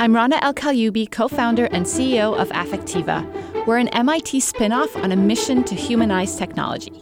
I'm 0.00 0.14
Rana 0.14 0.38
El-Kaliouby, 0.42 1.10
co 1.10 1.26
founder 1.26 1.64
and 1.72 1.84
CEO 1.84 2.32
of 2.38 2.50
Affectiva. 2.50 3.66
We're 3.66 3.78
an 3.78 3.88
MIT 3.88 4.38
spin 4.38 4.70
off 4.70 4.94
on 4.94 5.10
a 5.10 5.16
mission 5.16 5.64
to 5.64 5.74
humanize 5.74 6.36
technology. 6.36 6.92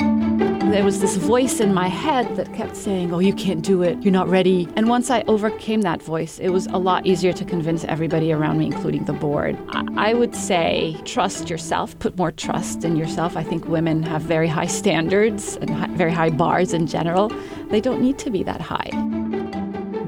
There 0.00 0.84
was 0.84 1.00
this 1.00 1.14
voice 1.14 1.60
in 1.60 1.72
my 1.72 1.86
head 1.86 2.34
that 2.34 2.52
kept 2.54 2.74
saying, 2.74 3.14
Oh, 3.14 3.20
you 3.20 3.32
can't 3.32 3.62
do 3.62 3.84
it, 3.84 4.02
you're 4.02 4.12
not 4.12 4.28
ready. 4.28 4.68
And 4.74 4.88
once 4.88 5.12
I 5.12 5.22
overcame 5.28 5.82
that 5.82 6.02
voice, 6.02 6.40
it 6.40 6.48
was 6.48 6.66
a 6.66 6.76
lot 6.76 7.06
easier 7.06 7.32
to 7.32 7.44
convince 7.44 7.84
everybody 7.84 8.32
around 8.32 8.58
me, 8.58 8.66
including 8.66 9.04
the 9.04 9.12
board. 9.12 9.56
I 9.96 10.12
would 10.12 10.34
say 10.34 10.96
trust 11.04 11.48
yourself, 11.48 11.96
put 12.00 12.18
more 12.18 12.32
trust 12.32 12.84
in 12.84 12.96
yourself. 12.96 13.36
I 13.36 13.44
think 13.44 13.68
women 13.68 14.02
have 14.02 14.22
very 14.22 14.48
high 14.48 14.66
standards 14.66 15.56
and 15.58 15.96
very 15.96 16.12
high 16.12 16.30
bars 16.30 16.72
in 16.72 16.88
general. 16.88 17.28
They 17.70 17.80
don't 17.80 18.02
need 18.02 18.18
to 18.18 18.30
be 18.30 18.42
that 18.42 18.60
high. 18.60 18.90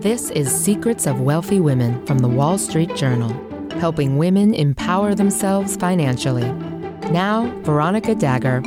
This 0.00 0.30
is 0.30 0.50
Secrets 0.50 1.06
of 1.06 1.20
Wealthy 1.20 1.60
Women 1.60 2.06
from 2.06 2.20
the 2.20 2.28
Wall 2.28 2.56
Street 2.56 2.96
Journal, 2.96 3.36
helping 3.72 4.16
women 4.16 4.54
empower 4.54 5.14
themselves 5.14 5.76
financially. 5.76 6.50
Now, 7.10 7.50
Veronica 7.64 8.14
Dagher. 8.14 8.64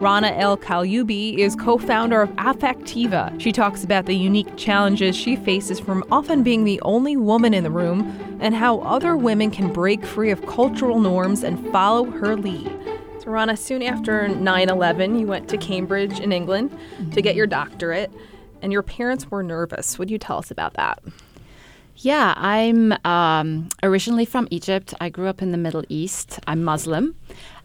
Rana 0.00 0.28
El-Kaliouby 0.36 1.38
is 1.38 1.56
co 1.56 1.78
founder 1.78 2.22
of 2.22 2.30
Affectiva. 2.36 3.40
She 3.40 3.50
talks 3.50 3.82
about 3.82 4.06
the 4.06 4.14
unique 4.14 4.56
challenges 4.56 5.16
she 5.16 5.34
faces 5.34 5.80
from 5.80 6.04
often 6.12 6.44
being 6.44 6.62
the 6.62 6.80
only 6.82 7.16
woman 7.16 7.52
in 7.52 7.64
the 7.64 7.72
room 7.72 8.38
and 8.38 8.54
how 8.54 8.82
other 8.82 9.16
women 9.16 9.50
can 9.50 9.72
break 9.72 10.06
free 10.06 10.30
of 10.30 10.46
cultural 10.46 11.00
norms 11.00 11.42
and 11.42 11.58
follow 11.72 12.04
her 12.04 12.36
lead. 12.36 12.70
So, 13.18 13.32
Rana, 13.32 13.56
soon 13.56 13.82
after 13.82 14.28
9 14.28 14.68
11, 14.68 15.18
you 15.18 15.26
went 15.26 15.48
to 15.48 15.56
Cambridge 15.56 16.20
in 16.20 16.30
England 16.30 16.70
to 17.10 17.20
get 17.20 17.34
your 17.34 17.48
doctorate 17.48 18.12
and 18.64 18.72
your 18.72 18.82
parents 18.82 19.30
were 19.30 19.42
nervous. 19.42 19.98
Would 19.98 20.10
you 20.10 20.18
tell 20.18 20.38
us 20.38 20.50
about 20.50 20.74
that? 20.74 21.00
Yeah, 21.98 22.32
I'm 22.36 22.94
um, 23.04 23.68
originally 23.82 24.24
from 24.24 24.48
Egypt. 24.50 24.94
I 25.00 25.10
grew 25.10 25.28
up 25.28 25.42
in 25.42 25.52
the 25.52 25.58
Middle 25.58 25.84
East. 25.88 26.40
I'm 26.46 26.64
Muslim. 26.64 27.14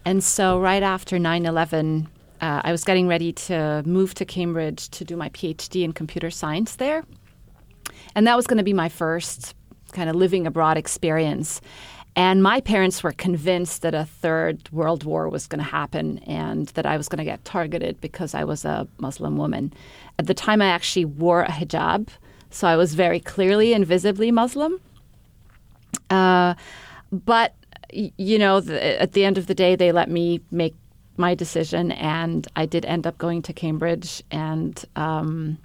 And 0.06 0.24
so, 0.24 0.60
right 0.60 0.84
after 0.84 1.18
9 1.18 1.46
11, 1.46 2.08
uh, 2.42 2.62
I 2.64 2.72
was 2.72 2.84
getting 2.84 3.08
ready 3.08 3.32
to 3.34 3.82
move 3.86 4.14
to 4.16 4.26
Cambridge 4.26 4.90
to 4.90 5.06
do 5.06 5.16
my 5.16 5.30
PhD 5.30 5.84
in 5.84 5.94
computer 5.94 6.30
science 6.30 6.76
there. 6.76 7.06
And 8.14 8.28
that 8.28 8.36
was 8.36 8.46
going 8.46 8.58
to 8.58 8.64
be 8.64 8.74
my 8.74 8.90
first 8.90 9.56
kind 9.94 10.10
of 10.10 10.16
living 10.16 10.46
abroad 10.46 10.78
experience. 10.78 11.62
And 12.16 12.44
my 12.44 12.60
parents 12.60 13.02
were 13.04 13.12
convinced 13.12 13.82
that 13.82 13.94
a 13.94 14.06
third 14.06 14.70
world 14.72 15.04
war 15.04 15.30
was 15.30 15.48
going 15.48 15.64
to 15.64 15.70
happen 15.70 16.18
and 16.20 16.68
that 16.70 16.86
I 16.86 16.98
was 16.98 17.08
going 17.08 17.20
to 17.20 17.24
get 17.24 17.46
targeted 17.46 18.02
because 18.02 18.34
I 18.34 18.44
was 18.44 18.66
a 18.66 18.88
Muslim 18.98 19.38
woman. 19.38 19.72
At 20.18 20.28
the 20.28 20.34
time, 20.34 20.62
I 20.62 20.66
actually 20.66 21.06
wore 21.06 21.44
a 21.44 21.52
hijab, 21.52 22.10
so 22.50 22.68
I 22.68 22.76
was 22.76 22.94
very 22.96 23.20
clearly 23.20 23.74
and 23.74 23.86
visibly 23.86 24.32
Muslim. 24.32 24.82
Uh, 26.10 26.56
but, 27.12 27.54
you 27.94 28.38
know, 28.38 28.60
the, 28.60 29.02
at 29.02 29.14
the 29.14 29.24
end 29.24 29.38
of 29.38 29.48
the 29.48 29.56
day, 29.56 29.76
they 29.76 29.92
let 29.92 30.10
me 30.10 30.42
make 30.52 30.76
my 31.16 31.36
decision, 31.36 31.92
and 31.94 32.48
I 32.56 32.66
did 32.66 32.86
end 32.86 33.06
up 33.06 33.18
going 33.18 33.42
to 33.44 33.54
Cambridge 33.54 34.24
and. 34.32 34.84
Um, 34.96 35.58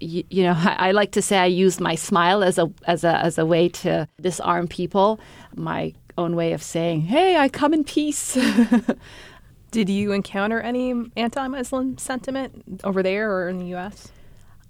you, 0.00 0.24
you, 0.30 0.42
know, 0.42 0.52
I, 0.56 0.88
I, 0.88 0.90
like 0.92 1.12
to 1.12 1.22
say 1.22 1.38
I 1.38 1.46
used 1.46 1.80
my 1.80 1.94
smile 1.94 2.42
as 2.42 2.58
a 2.58 2.70
as 2.86 3.04
a 3.04 3.16
as 3.18 3.38
a 3.38 3.46
way 3.46 3.68
to 3.68 4.08
disarm 4.20 4.68
people. 4.68 5.20
My 5.54 5.94
own 6.18 6.36
way 6.36 6.52
of 6.52 6.62
saying, 6.62 7.02
"Hey, 7.02 7.36
I 7.36 7.48
come 7.48 7.74
in 7.74 7.84
peace." 7.84 8.36
Did 9.70 9.88
you 9.88 10.10
encounter 10.10 10.60
any 10.60 10.92
anti-Muslim 11.16 11.96
sentiment 11.96 12.80
over 12.82 13.04
there 13.04 13.30
or 13.30 13.48
in 13.48 13.58
the 13.58 13.66
U.S.? 13.66 14.10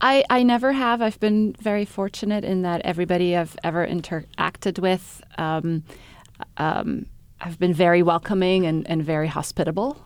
I, 0.03 0.25
I 0.29 0.43
never 0.43 0.73
have. 0.73 1.01
I've 1.01 1.19
been 1.21 1.55
very 1.55 1.87
fortunate 1.87 2.45
in 2.45 2.63
that 2.63 2.83
everybody 2.85 3.37
I've 3.37 3.57
ever 3.65 3.87
interacted 3.87 4.79
with 4.79 5.23
um, 5.39 5.85
um, 6.59 7.07
have 7.39 7.59
been 7.59 7.75
very 7.75 8.03
welcoming 8.03 8.67
and, 8.67 8.89
and 8.91 9.03
very 9.03 9.29
hospitable. 9.29 9.97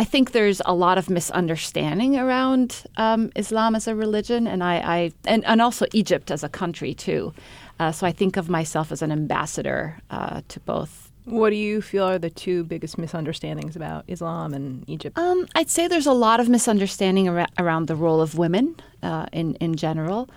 I 0.00 0.04
think 0.04 0.32
there's 0.32 0.62
a 0.64 0.72
lot 0.72 0.96
of 0.96 1.10
misunderstanding 1.10 2.16
around 2.16 2.84
um, 2.96 3.30
Islam 3.36 3.76
as 3.76 3.86
a 3.86 3.94
religion, 3.94 4.46
and 4.46 4.64
I, 4.64 4.76
I 4.76 5.12
and, 5.26 5.44
and 5.44 5.60
also 5.60 5.84
Egypt 5.92 6.30
as 6.30 6.42
a 6.42 6.48
country 6.48 6.94
too. 6.94 7.34
Uh, 7.78 7.92
so 7.92 8.06
I 8.06 8.12
think 8.12 8.38
of 8.38 8.48
myself 8.48 8.92
as 8.92 9.02
an 9.02 9.12
ambassador 9.12 9.98
uh, 10.08 10.40
to 10.48 10.60
both. 10.60 11.12
What 11.26 11.50
do 11.50 11.56
you 11.56 11.82
feel 11.82 12.04
are 12.04 12.18
the 12.18 12.30
two 12.30 12.64
biggest 12.64 12.96
misunderstandings 12.96 13.76
about 13.76 14.04
Islam 14.08 14.54
and 14.54 14.88
Egypt? 14.88 15.18
Um, 15.18 15.46
I'd 15.54 15.68
say 15.68 15.86
there's 15.86 16.06
a 16.06 16.14
lot 16.14 16.40
of 16.40 16.48
misunderstanding 16.48 17.28
ar- 17.28 17.46
around 17.58 17.86
the 17.86 17.94
role 17.94 18.22
of 18.22 18.38
women 18.38 18.76
uh, 19.02 19.26
in 19.32 19.54
in 19.56 19.76
general 19.76 20.30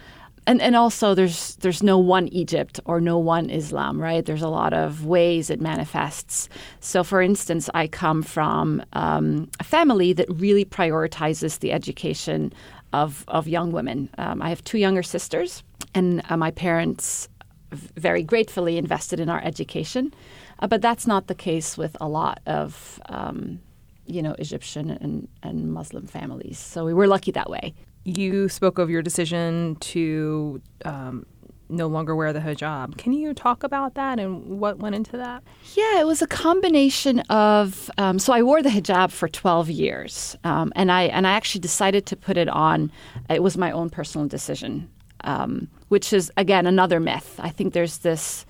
and 0.45 0.61
and 0.61 0.75
also 0.75 1.13
there's 1.15 1.55
there's 1.57 1.81
no 1.83 1.97
one 1.97 2.27
Egypt 2.29 2.79
or 2.85 2.99
no 2.99 3.17
one 3.17 3.49
Islam, 3.49 4.01
right? 4.01 4.25
There's 4.25 4.41
a 4.41 4.49
lot 4.49 4.73
of 4.73 5.05
ways 5.05 5.49
it 5.49 5.61
manifests. 5.61 6.49
So, 6.79 7.03
for 7.03 7.21
instance, 7.21 7.69
I 7.73 7.87
come 7.87 8.23
from 8.23 8.83
um, 8.93 9.49
a 9.59 9.63
family 9.63 10.13
that 10.13 10.27
really 10.29 10.65
prioritizes 10.65 11.59
the 11.59 11.71
education 11.71 12.53
of 12.91 13.23
of 13.27 13.47
young 13.47 13.71
women. 13.71 14.09
Um, 14.17 14.41
I 14.41 14.49
have 14.49 14.63
two 14.63 14.77
younger 14.77 15.03
sisters, 15.03 15.63
and 15.93 16.21
uh, 16.29 16.37
my 16.37 16.51
parents 16.51 17.29
very 17.71 18.23
gratefully 18.23 18.77
invested 18.77 19.19
in 19.19 19.29
our 19.29 19.41
education, 19.43 20.13
uh, 20.59 20.67
but 20.67 20.81
that's 20.81 21.07
not 21.07 21.27
the 21.27 21.35
case 21.35 21.77
with 21.77 21.95
a 22.01 22.07
lot 22.07 22.39
of. 22.45 22.99
Um, 23.09 23.59
you 24.05 24.21
know, 24.21 24.35
Egyptian 24.37 24.89
and, 24.89 25.29
and 25.43 25.71
Muslim 25.71 26.07
families. 26.07 26.59
So 26.59 26.83
we 26.83 26.93
were 26.93 27.07
lucky 27.07 27.31
that 27.31 27.49
way. 27.49 27.73
You 28.05 28.49
spoke 28.49 28.79
of 28.79 28.89
your 28.89 29.01
decision 29.01 29.77
to 29.79 30.61
um, 30.83 31.25
no 31.69 31.87
longer 31.87 32.15
wear 32.15 32.33
the 32.33 32.39
hijab. 32.39 32.97
Can 32.97 33.13
you 33.13 33.33
talk 33.33 33.63
about 33.63 33.95
that 33.95 34.19
and 34.19 34.59
what 34.59 34.79
went 34.79 34.95
into 34.95 35.17
that? 35.17 35.43
Yeah, 35.75 35.99
it 35.99 36.07
was 36.07 36.21
a 36.21 36.27
combination 36.27 37.19
of. 37.21 37.89
Um, 37.97 38.19
so 38.19 38.33
I 38.33 38.43
wore 38.43 38.61
the 38.61 38.69
hijab 38.69 39.11
for 39.11 39.27
12 39.27 39.69
years, 39.69 40.37
um, 40.43 40.71
and 40.75 40.91
I 40.91 41.03
and 41.03 41.27
I 41.27 41.31
actually 41.31 41.61
decided 41.61 42.05
to 42.07 42.15
put 42.15 42.37
it 42.37 42.49
on. 42.49 42.91
It 43.29 43.41
was 43.41 43.57
my 43.57 43.71
own 43.71 43.89
personal 43.89 44.27
decision, 44.27 44.89
um, 45.23 45.67
which 45.89 46.13
is 46.13 46.31
again 46.37 46.67
another 46.67 46.99
myth. 46.99 47.39
I 47.39 47.49
think 47.49 47.73
there's 47.73 47.99
this 47.99 48.45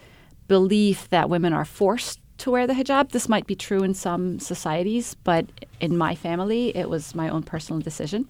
belief 0.47 1.09
that 1.09 1.29
women 1.29 1.53
are 1.53 1.65
forced 1.65 2.19
to 2.39 2.51
wear 2.51 2.67
the 2.67 2.73
hijab. 2.73 3.11
This 3.11 3.29
might 3.29 3.47
be 3.47 3.55
true 3.55 3.83
in 3.83 3.93
some 3.93 4.39
societies, 4.39 5.15
but 5.23 5.45
in 5.79 5.97
my 5.97 6.15
family, 6.15 6.75
it 6.75 6.89
was 6.89 7.15
my 7.15 7.29
own 7.29 7.43
personal 7.43 7.81
decision. 7.81 8.29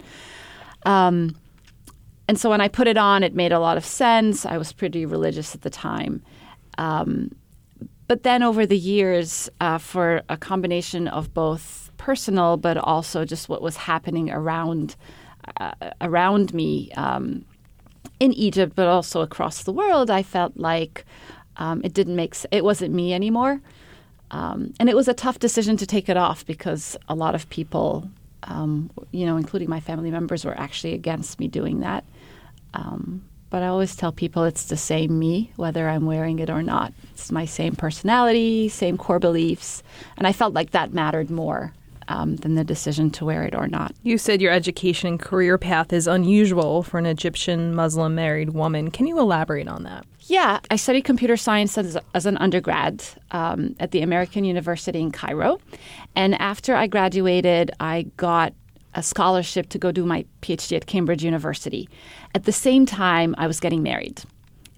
Um, 0.84 1.36
and 2.28 2.38
so 2.38 2.50
when 2.50 2.60
I 2.60 2.68
put 2.68 2.86
it 2.86 2.96
on, 2.96 3.22
it 3.22 3.34
made 3.34 3.52
a 3.52 3.58
lot 3.58 3.76
of 3.76 3.84
sense. 3.84 4.46
I 4.46 4.56
was 4.56 4.72
pretty 4.72 5.04
religious 5.04 5.54
at 5.54 5.62
the 5.62 5.70
time. 5.70 6.22
Um, 6.78 7.34
but 8.06 8.22
then 8.22 8.42
over 8.42 8.66
the 8.66 8.78
years, 8.78 9.48
uh, 9.60 9.78
for 9.78 10.22
a 10.28 10.36
combination 10.36 11.08
of 11.08 11.32
both 11.32 11.84
personal 11.96 12.58
but 12.58 12.76
also 12.76 13.24
just 13.24 13.48
what 13.48 13.62
was 13.62 13.76
happening 13.76 14.30
around 14.30 14.94
uh, 15.58 15.72
around 16.00 16.52
me 16.52 16.90
um, 16.96 17.44
in 18.20 18.32
Egypt, 18.32 18.74
but 18.74 18.88
also 18.88 19.20
across 19.20 19.62
the 19.64 19.72
world, 19.72 20.10
I 20.10 20.22
felt 20.22 20.56
like 20.56 21.04
um, 21.56 21.80
it 21.84 21.94
didn't 21.94 22.16
make 22.16 22.36
it 22.50 22.64
wasn't 22.64 22.94
me 22.94 23.14
anymore, 23.14 23.60
um, 24.30 24.72
and 24.78 24.88
it 24.88 24.96
was 24.96 25.08
a 25.08 25.14
tough 25.14 25.38
decision 25.38 25.76
to 25.78 25.86
take 25.86 26.08
it 26.08 26.16
off 26.16 26.44
because 26.46 26.96
a 27.08 27.14
lot 27.14 27.34
of 27.34 27.48
people 27.48 28.10
um, 28.44 28.90
you 29.10 29.26
know, 29.26 29.36
including 29.36 29.68
my 29.68 29.80
family 29.80 30.10
members, 30.10 30.44
were 30.44 30.58
actually 30.58 30.94
against 30.94 31.38
me 31.40 31.48
doing 31.48 31.80
that. 31.80 32.04
Um, 32.74 33.24
but 33.50 33.62
I 33.62 33.68
always 33.68 33.94
tell 33.94 34.10
people 34.10 34.44
it's 34.44 34.64
the 34.64 34.76
same 34.76 35.18
me, 35.18 35.52
whether 35.56 35.88
I'm 35.88 36.06
wearing 36.06 36.40
it 36.40 36.50
or 36.50 36.62
not. 36.62 36.92
It's 37.12 37.30
my 37.30 37.44
same 37.44 37.76
personality, 37.76 38.68
same 38.68 38.98
core 38.98 39.20
beliefs. 39.20 39.82
And 40.16 40.26
I 40.26 40.32
felt 40.32 40.54
like 40.54 40.70
that 40.72 40.92
mattered 40.92 41.30
more 41.30 41.72
um, 42.08 42.36
than 42.36 42.54
the 42.54 42.64
decision 42.64 43.10
to 43.10 43.24
wear 43.24 43.42
it 43.44 43.54
or 43.54 43.66
not. 43.66 43.94
You 44.02 44.18
said 44.18 44.40
your 44.40 44.52
education 44.52 45.08
and 45.08 45.20
career 45.20 45.58
path 45.58 45.92
is 45.92 46.06
unusual 46.06 46.82
for 46.82 46.98
an 46.98 47.06
Egyptian 47.06 47.74
Muslim 47.74 48.14
married 48.14 48.50
woman. 48.50 48.90
Can 48.90 49.06
you 49.06 49.18
elaborate 49.18 49.68
on 49.68 49.82
that? 49.84 50.06
Yeah, 50.26 50.60
I 50.70 50.76
studied 50.76 51.02
computer 51.02 51.36
science 51.36 51.76
as, 51.76 51.98
as 52.14 52.24
an 52.24 52.38
undergrad 52.38 53.04
um, 53.32 53.76
at 53.78 53.90
the 53.90 54.00
American 54.00 54.44
University 54.44 55.00
in 55.00 55.12
Cairo. 55.12 55.60
And 56.16 56.34
after 56.40 56.74
I 56.74 56.86
graduated, 56.86 57.70
I 57.80 58.06
got 58.16 58.54
a 58.94 59.02
scholarship 59.02 59.68
to 59.70 59.78
go 59.78 59.92
do 59.92 60.06
my 60.06 60.24
PhD 60.40 60.76
at 60.76 60.86
Cambridge 60.86 61.24
University. 61.24 61.88
At 62.34 62.44
the 62.44 62.52
same 62.52 62.86
time, 62.86 63.34
I 63.38 63.46
was 63.46 63.60
getting 63.60 63.82
married. 63.82 64.22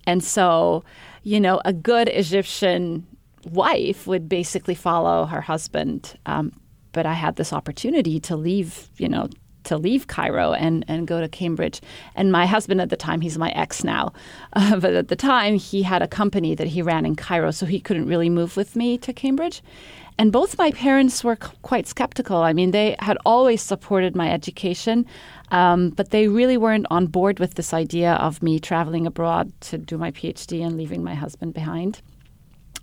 And 0.06 0.25
so, 0.25 0.84
you 1.23 1.40
know, 1.40 1.61
a 1.64 1.73
good 1.73 2.08
Egyptian 2.08 3.06
wife 3.50 4.06
would 4.06 4.28
basically 4.28 4.75
follow 4.75 5.26
her 5.26 5.40
husband. 5.40 6.19
Um, 6.26 6.52
but 6.96 7.06
I 7.06 7.12
had 7.12 7.37
this 7.37 7.52
opportunity 7.52 8.19
to 8.20 8.34
leave, 8.37 8.88
you 8.96 9.08
know, 9.08 9.28
to 9.64 9.76
leave 9.76 10.06
Cairo 10.06 10.52
and, 10.54 10.84
and 10.88 11.06
go 11.06 11.20
to 11.20 11.28
Cambridge. 11.28 11.81
And 12.14 12.32
my 12.32 12.46
husband 12.46 12.81
at 12.81 12.88
the 12.88 12.96
time, 12.96 13.20
he's 13.20 13.37
my 13.37 13.50
ex 13.50 13.84
now, 13.84 14.12
uh, 14.54 14.76
but 14.82 14.94
at 14.94 15.08
the 15.08 15.16
time 15.16 15.56
he 15.56 15.82
had 15.82 16.02
a 16.02 16.08
company 16.08 16.54
that 16.54 16.69
he 16.69 16.82
ran 16.82 17.04
in 17.04 17.14
Cairo, 17.16 17.50
so 17.50 17.66
he 17.66 17.81
couldn't 17.81 18.06
really 18.06 18.31
move 18.31 18.56
with 18.56 18.75
me 18.76 18.96
to 18.98 19.12
Cambridge. 19.12 19.62
and 20.19 20.32
both 20.32 20.56
my 20.56 20.70
parents 20.70 21.22
were 21.22 21.37
c- 21.43 21.50
quite 21.60 21.87
skeptical. 21.87 22.38
I 22.38 22.52
mean, 22.54 22.70
they 22.70 22.96
had 23.00 23.19
always 23.26 23.60
supported 23.60 24.16
my 24.16 24.28
education, 24.32 25.04
um, 25.50 25.90
but 25.90 26.10
they 26.10 26.28
really 26.28 26.56
weren't 26.56 26.87
on 26.90 27.06
board 27.06 27.38
with 27.38 27.52
this 27.54 27.75
idea 27.75 28.14
of 28.14 28.42
me 28.42 28.58
traveling 28.58 29.06
abroad 29.06 29.52
to 29.69 29.76
do 29.76 29.99
my 29.99 30.10
PhD 30.12 30.64
and 30.64 30.76
leaving 30.76 31.04
my 31.04 31.14
husband 31.14 31.52
behind. 31.52 32.00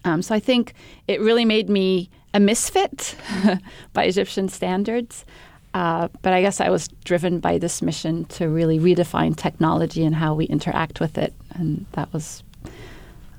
Um, 0.06 0.22
so 0.22 0.36
I 0.36 0.40
think 0.40 0.74
it 1.08 1.22
really 1.22 1.46
made 1.46 1.70
me 1.70 2.10
a 2.34 2.40
misfit 2.40 3.16
by 3.94 4.06
Egyptian 4.06 4.50
standards. 4.50 5.26
Uh, 5.74 6.08
but 6.22 6.34
I 6.34 6.42
guess 6.42 6.62
I 6.62 6.70
was 6.70 6.88
driven 7.04 7.40
by 7.40 7.58
this 7.58 7.82
mission 7.82 8.26
to 8.26 8.48
really 8.48 8.80
redefine 8.80 9.36
technology 9.36 10.06
and 10.06 10.14
how 10.14 10.36
we 10.36 10.46
interact 10.46 11.00
with 11.00 11.18
it, 11.18 11.34
and 11.56 11.88
that 11.94 12.14
was, 12.14 12.44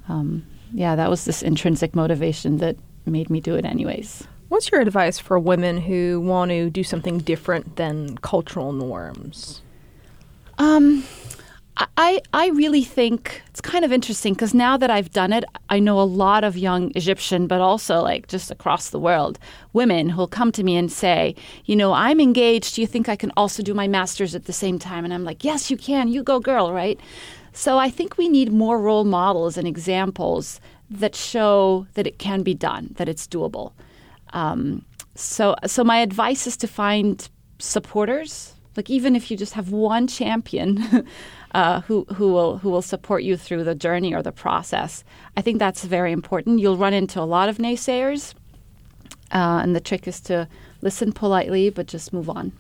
um, 0.08 0.44
yeah, 0.72 0.96
that 0.96 1.08
was 1.08 1.26
this 1.26 1.42
intrinsic 1.42 1.94
motivation 1.94 2.58
that 2.58 2.76
made 3.06 3.30
me 3.30 3.40
do 3.40 3.54
it 3.54 3.64
anyways. 3.64 4.26
What's 4.48 4.70
your 4.72 4.80
advice 4.80 5.18
for 5.18 5.38
women 5.38 5.78
who 5.78 6.20
want 6.20 6.50
to 6.50 6.70
do 6.70 6.82
something 6.82 7.18
different 7.18 7.76
than 7.76 8.18
cultural 8.18 8.72
norms? 8.72 9.62
Um, 10.58 11.04
I, 11.76 12.20
I 12.32 12.48
really 12.50 12.84
think 12.84 13.42
it's 13.48 13.60
kind 13.60 13.84
of 13.84 13.92
interesting 13.92 14.34
because 14.34 14.54
now 14.54 14.76
that 14.76 14.90
I've 14.90 15.10
done 15.10 15.32
it, 15.32 15.44
I 15.70 15.80
know 15.80 16.00
a 16.00 16.02
lot 16.02 16.44
of 16.44 16.56
young 16.56 16.92
Egyptian, 16.94 17.48
but 17.48 17.60
also 17.60 18.00
like 18.00 18.28
just 18.28 18.50
across 18.50 18.90
the 18.90 18.98
world, 18.98 19.40
women 19.72 20.08
who'll 20.08 20.28
come 20.28 20.52
to 20.52 20.62
me 20.62 20.76
and 20.76 20.90
say, 20.90 21.34
you 21.64 21.74
know, 21.74 21.92
I'm 21.92 22.20
engaged. 22.20 22.76
Do 22.76 22.80
you 22.80 22.86
think 22.86 23.08
I 23.08 23.16
can 23.16 23.32
also 23.36 23.62
do 23.62 23.74
my 23.74 23.88
master's 23.88 24.36
at 24.36 24.44
the 24.44 24.52
same 24.52 24.78
time? 24.78 25.04
And 25.04 25.12
I'm 25.12 25.24
like, 25.24 25.42
yes, 25.42 25.68
you 25.68 25.76
can. 25.76 26.08
You 26.08 26.22
go, 26.22 26.38
girl, 26.38 26.72
right? 26.72 27.00
So 27.52 27.78
I 27.78 27.90
think 27.90 28.18
we 28.18 28.28
need 28.28 28.52
more 28.52 28.78
role 28.78 29.04
models 29.04 29.56
and 29.56 29.66
examples 29.66 30.60
that 30.90 31.16
show 31.16 31.86
that 31.94 32.06
it 32.06 32.18
can 32.18 32.42
be 32.42 32.54
done, 32.54 32.94
that 32.96 33.08
it's 33.08 33.26
doable. 33.26 33.72
Um, 34.32 34.84
so, 35.16 35.56
so 35.66 35.82
my 35.82 35.98
advice 35.98 36.46
is 36.46 36.56
to 36.58 36.68
find 36.68 37.28
supporters. 37.58 38.53
Like 38.76 38.90
even 38.90 39.14
if 39.16 39.30
you 39.30 39.36
just 39.36 39.54
have 39.54 39.70
one 39.70 40.06
champion 40.06 41.06
uh, 41.54 41.80
who 41.82 42.04
who 42.14 42.32
will 42.32 42.58
who 42.58 42.70
will 42.70 42.82
support 42.82 43.22
you 43.22 43.36
through 43.36 43.64
the 43.64 43.74
journey 43.74 44.14
or 44.14 44.22
the 44.22 44.32
process, 44.32 45.04
I 45.36 45.42
think 45.42 45.58
that's 45.58 45.84
very 45.84 46.12
important. 46.12 46.60
You'll 46.60 46.76
run 46.76 46.94
into 46.94 47.20
a 47.20 47.22
lot 47.22 47.48
of 47.48 47.58
naysayers, 47.58 48.34
uh, 49.32 49.60
and 49.62 49.74
the 49.74 49.80
trick 49.80 50.08
is 50.08 50.20
to 50.22 50.48
listen 50.80 51.12
politely, 51.12 51.70
but 51.70 51.86
just 51.86 52.12
move 52.12 52.28
on. 52.28 52.52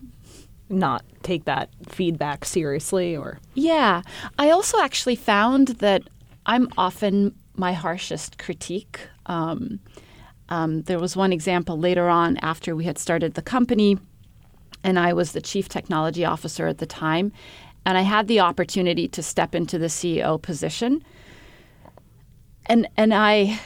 Not 0.68 1.04
take 1.22 1.44
that 1.44 1.68
feedback 1.88 2.44
seriously, 2.44 3.16
or 3.16 3.38
yeah. 3.54 4.02
I 4.38 4.50
also 4.50 4.80
actually 4.80 5.16
found 5.16 5.68
that 5.78 6.02
I'm 6.46 6.68
often 6.76 7.34
my 7.56 7.72
harshest 7.72 8.38
critique. 8.38 9.00
Um, 9.26 9.80
um, 10.48 10.82
there 10.82 10.98
was 10.98 11.16
one 11.16 11.32
example 11.32 11.78
later 11.78 12.08
on 12.08 12.36
after 12.38 12.76
we 12.76 12.84
had 12.84 12.98
started 12.98 13.34
the 13.34 13.42
company, 13.42 13.98
and 14.84 14.98
I 14.98 15.12
was 15.14 15.32
the 15.32 15.40
chief 15.40 15.68
technology 15.68 16.24
officer 16.24 16.68
at 16.68 16.78
the 16.78 16.86
time, 16.86 17.32
and 17.86 17.98
I 17.98 18.02
had 18.02 18.28
the 18.28 18.40
opportunity 18.40 19.08
to 19.08 19.22
step 19.22 19.54
into 19.54 19.78
the 19.78 19.86
CEO 19.86 20.40
position. 20.40 21.02
And 22.66 22.86
and 22.96 23.12
I 23.12 23.60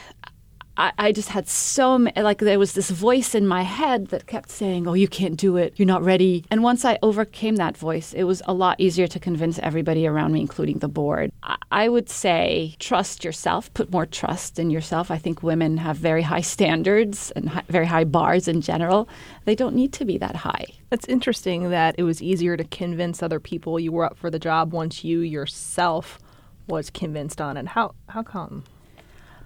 I, 0.79 0.93
I 0.97 1.11
just 1.11 1.27
had 1.27 1.49
so 1.49 1.97
many, 1.97 2.21
like 2.21 2.39
there 2.39 2.57
was 2.57 2.71
this 2.71 2.89
voice 2.89 3.35
in 3.35 3.45
my 3.45 3.63
head 3.63 4.07
that 4.07 4.27
kept 4.27 4.49
saying, 4.49 4.87
"Oh, 4.87 4.93
you 4.93 5.09
can't 5.09 5.35
do 5.35 5.57
it. 5.57 5.73
You're 5.75 5.85
not 5.85 6.03
ready." 6.03 6.45
And 6.49 6.63
once 6.63 6.85
I 6.85 6.97
overcame 7.03 7.57
that 7.57 7.75
voice, 7.75 8.13
it 8.13 8.23
was 8.23 8.41
a 8.47 8.53
lot 8.53 8.79
easier 8.79 9.05
to 9.07 9.19
convince 9.19 9.59
everybody 9.59 10.07
around 10.07 10.31
me, 10.31 10.39
including 10.39 10.79
the 10.79 10.87
board. 10.87 11.33
I, 11.43 11.57
I 11.69 11.89
would 11.89 12.09
say 12.09 12.75
trust 12.79 13.25
yourself. 13.25 13.73
Put 13.73 13.91
more 13.91 14.05
trust 14.05 14.57
in 14.57 14.69
yourself. 14.69 15.11
I 15.11 15.17
think 15.17 15.43
women 15.43 15.75
have 15.77 15.97
very 15.97 16.21
high 16.21 16.41
standards 16.41 17.31
and 17.31 17.51
very 17.67 17.85
high 17.85 18.05
bars 18.05 18.47
in 18.47 18.61
general. 18.61 19.09
They 19.43 19.55
don't 19.55 19.75
need 19.75 19.91
to 19.93 20.05
be 20.05 20.17
that 20.19 20.37
high. 20.37 20.65
It's 20.91 21.07
interesting 21.07 21.71
that 21.71 21.95
it 21.97 22.03
was 22.03 22.21
easier 22.21 22.55
to 22.55 22.63
convince 22.63 23.21
other 23.21 23.41
people 23.41 23.81
you 23.81 23.91
were 23.91 24.05
up 24.05 24.17
for 24.17 24.29
the 24.29 24.39
job 24.39 24.71
once 24.71 25.03
you 25.03 25.19
yourself 25.19 26.19
was 26.67 26.89
convinced 26.89 27.41
on 27.41 27.57
it. 27.57 27.67
How 27.67 27.95
how 28.07 28.23
come? 28.23 28.63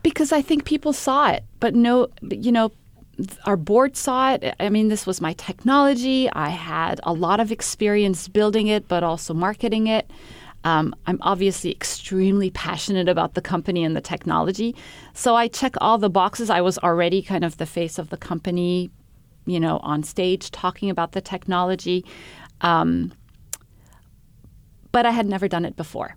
Because 0.03 0.31
I 0.31 0.41
think 0.41 0.65
people 0.65 0.94
saw 0.94 1.31
it, 1.31 1.44
but 1.59 1.73
no, 1.73 2.09
you 2.29 2.51
know, 2.51 2.71
our 3.45 3.57
board 3.57 3.95
saw 3.95 4.33
it. 4.33 4.55
I 4.59 4.69
mean, 4.69 4.89
this 4.89 5.07
was 5.07 5.21
my 5.21 5.33
technology. 5.33 6.29
I 6.31 6.50
had 6.50 7.00
a 7.03 7.13
lot 7.13 7.39
of 7.39 7.51
experience 7.51 8.27
building 8.27 8.67
it, 8.67 8.88
but 8.88 9.03
also 9.03 9.33
marketing 9.33 9.88
it. 9.88 10.11
Um, 10.65 10.95
I'm 11.05 11.19
obviously 11.21 11.71
extremely 11.71 12.50
passionate 12.50 13.09
about 13.09 13.33
the 13.33 13.41
company 13.41 13.83
and 13.83 13.95
the 13.95 14.01
technology. 14.01 14.75
So 15.13 15.35
I 15.35 15.47
check 15.47 15.75
all 15.79 15.97
the 15.97 16.09
boxes. 16.09 16.49
I 16.49 16.61
was 16.61 16.77
already 16.79 17.21
kind 17.21 17.44
of 17.44 17.57
the 17.57 17.65
face 17.65 17.99
of 17.99 18.09
the 18.09 18.17
company, 18.17 18.89
you 19.45 19.59
know, 19.59 19.77
on 19.79 20.03
stage 20.03 20.51
talking 20.51 20.89
about 20.89 21.11
the 21.11 21.21
technology. 21.21 22.06
Um, 22.61 23.13
but 24.91 25.06
I 25.06 25.11
had 25.11 25.25
never 25.27 25.47
done 25.47 25.65
it 25.65 25.75
before 25.75 26.15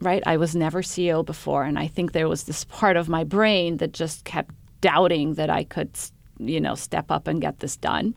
right? 0.00 0.22
I 0.26 0.36
was 0.36 0.54
never 0.54 0.82
CEO 0.82 1.24
before, 1.24 1.64
and 1.64 1.78
I 1.78 1.86
think 1.86 2.12
there 2.12 2.28
was 2.28 2.44
this 2.44 2.64
part 2.64 2.96
of 2.96 3.08
my 3.08 3.24
brain 3.24 3.78
that 3.78 3.92
just 3.92 4.24
kept 4.24 4.54
doubting 4.80 5.34
that 5.34 5.50
I 5.50 5.64
could, 5.64 5.90
you 6.38 6.60
know, 6.60 6.74
step 6.74 7.10
up 7.10 7.26
and 7.26 7.40
get 7.40 7.60
this 7.60 7.76
done. 7.76 8.16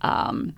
Um, 0.00 0.54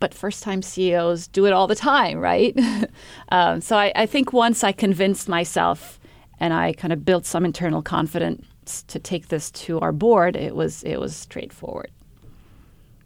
but 0.00 0.14
first-time 0.14 0.62
CEOs 0.62 1.28
do 1.28 1.46
it 1.46 1.52
all 1.52 1.66
the 1.66 1.74
time, 1.74 2.18
right? 2.18 2.58
um, 3.30 3.60
so 3.60 3.76
I, 3.76 3.92
I 3.96 4.06
think 4.06 4.32
once 4.32 4.62
I 4.62 4.72
convinced 4.72 5.28
myself 5.28 5.98
and 6.38 6.52
I 6.52 6.72
kind 6.72 6.92
of 6.92 7.04
built 7.04 7.26
some 7.26 7.44
internal 7.44 7.82
confidence 7.82 8.82
to 8.88 8.98
take 8.98 9.28
this 9.28 9.50
to 9.52 9.80
our 9.80 9.92
board, 9.92 10.36
it 10.36 10.54
was 10.54 10.82
it 10.82 11.00
was 11.00 11.16
straightforward. 11.16 11.90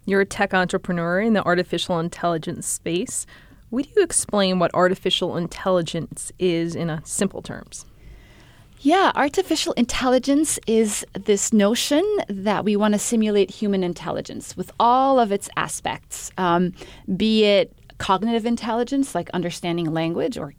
You're 0.06 0.22
a 0.22 0.26
tech 0.26 0.54
entrepreneur 0.54 1.20
in 1.20 1.34
the 1.34 1.44
artificial 1.44 1.98
intelligence 2.00 2.66
space. 2.66 3.26
Would 3.70 3.88
you 3.94 4.02
explain 4.02 4.58
what 4.58 4.70
artificial 4.74 5.36
intelligence 5.36 6.32
is 6.38 6.74
in 6.74 7.00
simple 7.04 7.42
terms? 7.42 7.84
Yeah, 8.80 9.10
artificial 9.16 9.72
intelligence 9.72 10.58
is 10.66 11.04
this 11.12 11.52
notion 11.52 12.04
that 12.28 12.64
we 12.64 12.76
want 12.76 12.94
to 12.94 12.98
simulate 12.98 13.50
human 13.50 13.82
intelligence 13.82 14.56
with 14.56 14.70
all 14.78 15.18
of 15.18 15.32
its 15.32 15.50
aspects, 15.56 16.30
um, 16.38 16.72
be 17.16 17.44
it 17.44 17.74
cognitive 17.98 18.46
intelligence, 18.46 19.14
like 19.14 19.28
understanding 19.30 19.92
language 19.92 20.38
or 20.38 20.54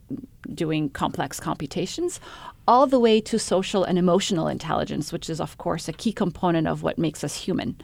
doing 0.53 0.89
complex 0.89 1.39
computations, 1.39 2.19
all 2.67 2.85
the 2.85 2.99
way 2.99 3.21
to 3.21 3.39
social 3.39 3.85
and 3.85 3.97
emotional 3.97 4.47
intelligence, 4.47 5.13
which 5.13 5.29
is, 5.29 5.39
of 5.39 5.57
course, 5.57 5.87
a 5.87 5.93
key 5.93 6.11
component 6.11 6.67
of 6.67 6.83
what 6.83 6.97
makes 6.97 7.23
us 7.23 7.35
human. 7.35 7.77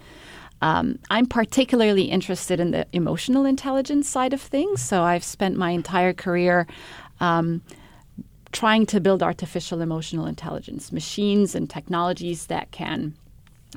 Um, 0.62 1.00
I'm 1.10 1.26
particularly 1.26 2.04
interested 2.04 2.60
in 2.60 2.72
the 2.72 2.88
emotional 2.94 3.46
intelligence 3.46 4.10
side 4.10 4.34
of 4.34 4.42
things. 4.42 4.82
So 4.82 5.04
I've 5.04 5.24
spent 5.24 5.58
my 5.58 5.72
entire 5.72 6.14
career 6.14 6.66
um, 7.20 7.62
trying 8.52 8.86
to 8.88 9.02
build 9.02 9.22
artificial 9.22 9.82
emotional 9.82 10.26
intelligence, 10.26 10.92
machines 10.92 11.56
and 11.56 11.70
technologies 11.70 12.46
that 12.48 12.72
can 12.72 13.16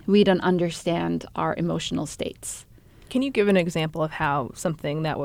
read 0.07 0.29
and 0.29 0.41
understand 0.41 1.27
our 1.35 1.55
emotional 1.57 2.07
states. 2.07 2.65
Can 3.11 3.23
you 3.23 3.31
give 3.31 3.49
an 3.49 3.57
example 3.57 4.03
of 4.03 4.13
how 4.13 4.53
something 4.55 5.03
that 5.03 5.19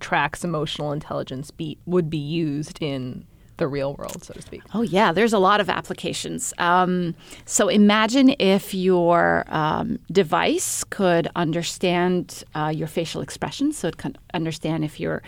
tracks 0.00 0.44
emotional 0.44 0.92
intelligence 0.92 1.50
be- 1.50 1.78
would 1.86 2.10
be 2.10 2.18
used 2.18 2.82
in 2.82 3.24
the 3.58 3.68
real 3.68 3.94
world, 3.94 4.24
so 4.24 4.34
to 4.34 4.42
speak? 4.42 4.62
Oh, 4.74 4.82
yeah, 4.82 5.12
there's 5.12 5.32
a 5.32 5.38
lot 5.38 5.60
of 5.60 5.68
applications. 5.68 6.54
Um, 6.58 7.14
so 7.44 7.68
imagine 7.68 8.34
if 8.38 8.72
your 8.74 9.44
um, 9.48 9.98
device 10.10 10.84
could 10.84 11.28
understand 11.36 12.44
uh, 12.54 12.72
your 12.74 12.88
facial 12.88 13.20
expressions, 13.20 13.76
so 13.76 13.88
it 13.88 13.98
can 13.98 14.16
understand 14.32 14.84
if 14.84 14.98
you're 14.98 15.22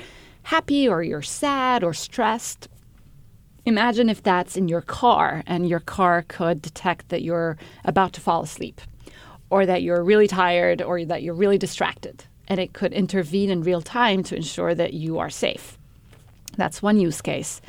happy 0.44 0.88
or 0.88 1.02
you're 1.02 1.22
sad 1.22 1.84
or 1.84 1.92
stressed. 1.92 2.68
Imagine 3.66 4.08
if 4.08 4.22
that's 4.22 4.56
in 4.56 4.68
your 4.68 4.80
car 4.80 5.42
and 5.46 5.68
your 5.68 5.80
car 5.80 6.24
could 6.26 6.62
detect 6.62 7.10
that 7.10 7.22
you're 7.22 7.58
about 7.84 8.12
to 8.14 8.20
fall 8.20 8.42
asleep 8.42 8.80
or 9.50 9.66
that 9.66 9.82
you're 9.82 10.02
really 10.02 10.26
tired 10.26 10.80
or 10.80 11.04
that 11.04 11.22
you're 11.22 11.34
really 11.34 11.58
distracted. 11.58 12.24
And 12.48 12.58
it 12.58 12.72
could 12.72 12.92
intervene 12.92 13.50
in 13.50 13.62
real 13.62 13.82
time 13.82 14.22
to 14.24 14.34
ensure 14.34 14.74
that 14.74 14.94
you 14.94 15.18
are 15.18 15.30
safe. 15.30 15.76
That's 16.56 16.82
one 16.82 16.98
use 16.98 17.20
case. 17.20 17.60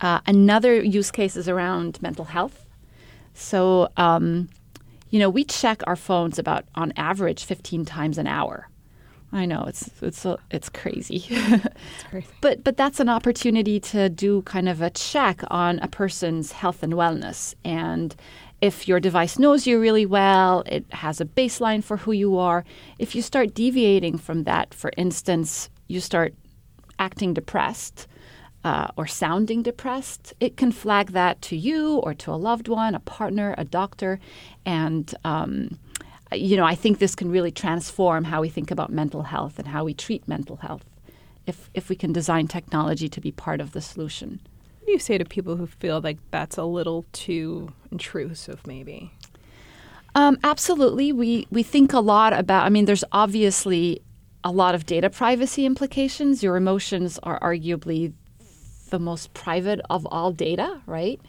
Uh, 0.00 0.20
another 0.26 0.82
use 0.82 1.10
case 1.10 1.36
is 1.36 1.48
around 1.48 2.00
mental 2.00 2.24
health. 2.24 2.66
So, 3.34 3.88
um, 3.96 4.48
you 5.10 5.18
know, 5.18 5.30
we 5.30 5.44
check 5.44 5.82
our 5.86 5.96
phones 5.96 6.38
about 6.38 6.64
on 6.74 6.92
average 6.96 7.44
15 7.44 7.84
times 7.84 8.18
an 8.18 8.26
hour. 8.26 8.68
I 9.32 9.46
know 9.46 9.64
it's 9.68 9.88
it's 10.02 10.26
it's 10.50 10.68
crazy. 10.68 11.24
it's 11.30 12.02
crazy. 12.08 12.26
but 12.40 12.64
but 12.64 12.76
that's 12.76 12.98
an 12.98 13.08
opportunity 13.08 13.78
to 13.78 14.08
do 14.08 14.42
kind 14.42 14.68
of 14.68 14.82
a 14.82 14.90
check 14.90 15.42
on 15.48 15.78
a 15.80 15.88
person's 15.88 16.50
health 16.50 16.82
and 16.82 16.94
wellness 16.94 17.54
and 17.64 18.16
if 18.60 18.86
your 18.86 19.00
device 19.00 19.38
knows 19.38 19.66
you 19.66 19.80
really 19.80 20.04
well, 20.04 20.62
it 20.66 20.84
has 20.92 21.20
a 21.20 21.24
baseline 21.24 21.82
for 21.82 21.96
who 21.96 22.12
you 22.12 22.36
are. 22.36 22.64
If 22.98 23.14
you 23.14 23.22
start 23.22 23.54
deviating 23.54 24.18
from 24.18 24.44
that, 24.44 24.74
for 24.74 24.92
instance, 24.96 25.70
you 25.88 26.00
start 26.00 26.34
acting 26.98 27.32
depressed, 27.32 28.06
uh, 28.64 28.88
or 28.96 29.06
sounding 29.06 29.62
depressed, 29.62 30.34
it 30.40 30.56
can 30.56 30.72
flag 30.72 31.12
that 31.12 31.40
to 31.42 31.56
you 31.56 31.96
or 31.96 32.14
to 32.14 32.30
a 32.30 32.36
loved 32.36 32.68
one, 32.68 32.94
a 32.94 33.00
partner, 33.00 33.54
a 33.56 33.64
doctor. 33.64 34.20
And, 34.66 35.14
um, 35.24 35.78
you 36.32 36.56
know, 36.56 36.64
I 36.64 36.74
think 36.74 36.98
this 36.98 37.14
can 37.14 37.30
really 37.30 37.50
transform 37.50 38.24
how 38.24 38.40
we 38.40 38.48
think 38.48 38.70
about 38.70 38.90
mental 38.90 39.22
health 39.22 39.58
and 39.58 39.68
how 39.68 39.84
we 39.84 39.94
treat 39.94 40.28
mental 40.28 40.56
health 40.56 40.84
if, 41.46 41.70
if 41.74 41.88
we 41.88 41.96
can 41.96 42.12
design 42.12 42.48
technology 42.48 43.08
to 43.08 43.20
be 43.20 43.32
part 43.32 43.60
of 43.60 43.72
the 43.72 43.80
solution. 43.80 44.40
What 44.78 44.86
do 44.86 44.92
you 44.92 44.98
say 44.98 45.18
to 45.18 45.24
people 45.24 45.56
who 45.56 45.66
feel 45.66 46.00
like 46.00 46.18
that's 46.30 46.56
a 46.56 46.64
little 46.64 47.06
too 47.12 47.72
intrusive, 47.90 48.66
maybe? 48.66 49.12
Um, 50.14 50.38
absolutely. 50.44 51.12
We, 51.12 51.46
we 51.50 51.62
think 51.62 51.92
a 51.92 52.00
lot 52.00 52.32
about, 52.32 52.66
I 52.66 52.68
mean, 52.68 52.84
there's 52.84 53.04
obviously 53.12 54.02
a 54.42 54.50
lot 54.50 54.74
of 54.74 54.86
data 54.86 55.10
privacy 55.10 55.66
implications. 55.66 56.42
Your 56.42 56.56
emotions 56.56 57.18
are 57.22 57.38
arguably 57.40 58.12
the 58.90 58.98
most 58.98 59.32
private 59.34 59.80
of 59.88 60.06
all 60.06 60.32
data, 60.32 60.80
right? 60.86 61.20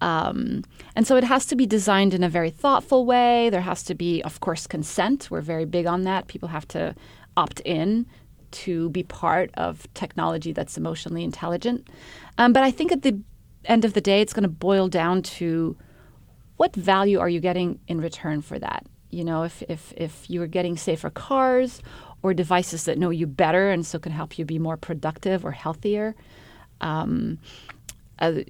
Um, 0.00 0.64
and 0.96 1.06
so 1.06 1.16
it 1.16 1.24
has 1.24 1.46
to 1.46 1.56
be 1.56 1.64
designed 1.64 2.12
in 2.12 2.24
a 2.24 2.28
very 2.28 2.50
thoughtful 2.50 3.06
way. 3.06 3.50
There 3.50 3.60
has 3.60 3.84
to 3.84 3.94
be, 3.94 4.20
of 4.22 4.40
course, 4.40 4.66
consent. 4.66 5.30
We're 5.30 5.42
very 5.42 5.64
big 5.64 5.86
on 5.86 6.02
that. 6.02 6.26
People 6.26 6.48
have 6.48 6.66
to 6.68 6.94
opt 7.36 7.60
in 7.60 8.06
to 8.50 8.90
be 8.90 9.04
part 9.04 9.50
of 9.54 9.86
technology 9.94 10.52
that's 10.52 10.76
emotionally 10.76 11.22
intelligent. 11.24 11.88
Um, 12.36 12.52
but 12.52 12.64
I 12.64 12.70
think 12.70 12.92
at 12.92 13.02
the 13.02 13.20
end 13.64 13.84
of 13.84 13.94
the 13.94 14.00
day, 14.00 14.20
it's 14.20 14.32
going 14.32 14.42
to 14.42 14.48
boil 14.48 14.88
down 14.88 15.22
to 15.22 15.76
what 16.56 16.74
value 16.74 17.18
are 17.18 17.28
you 17.28 17.40
getting 17.40 17.78
in 17.88 18.00
return 18.00 18.42
for 18.42 18.58
that? 18.58 18.84
You 19.10 19.24
know, 19.24 19.44
if, 19.44 19.62
if, 19.68 19.92
if 19.96 20.28
you 20.28 20.42
are 20.42 20.46
getting 20.46 20.76
safer 20.76 21.10
cars 21.10 21.80
or 22.22 22.34
devices 22.34 22.84
that 22.84 22.98
know 22.98 23.10
you 23.10 23.26
better 23.26 23.70
and 23.70 23.84
so 23.86 23.98
can 23.98 24.12
help 24.12 24.38
you 24.38 24.44
be 24.44 24.58
more 24.58 24.76
productive 24.76 25.44
or 25.44 25.52
healthier, 25.52 26.14
um, 26.82 27.38
uh, 28.18 28.40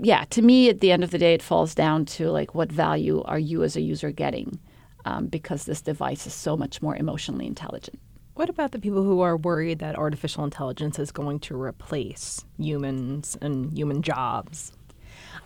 yeah, 0.00 0.24
to 0.30 0.42
me, 0.42 0.68
at 0.68 0.80
the 0.80 0.92
end 0.92 1.04
of 1.04 1.10
the 1.10 1.18
day, 1.18 1.34
it 1.34 1.42
falls 1.42 1.74
down 1.74 2.04
to 2.06 2.30
like 2.30 2.54
what 2.54 2.72
value 2.72 3.22
are 3.24 3.38
you 3.38 3.62
as 3.62 3.76
a 3.76 3.80
user 3.80 4.10
getting 4.10 4.58
um, 5.04 5.26
because 5.26 5.64
this 5.64 5.80
device 5.80 6.26
is 6.26 6.34
so 6.34 6.56
much 6.56 6.80
more 6.80 6.96
emotionally 6.96 7.46
intelligent. 7.46 7.98
What 8.34 8.48
about 8.48 8.72
the 8.72 8.78
people 8.78 9.04
who 9.04 9.20
are 9.20 9.36
worried 9.36 9.78
that 9.78 9.96
artificial 9.96 10.42
intelligence 10.42 10.98
is 10.98 11.12
going 11.12 11.38
to 11.40 11.60
replace 11.60 12.44
humans 12.58 13.36
and 13.40 13.72
human 13.72 14.02
jobs? 14.02 14.72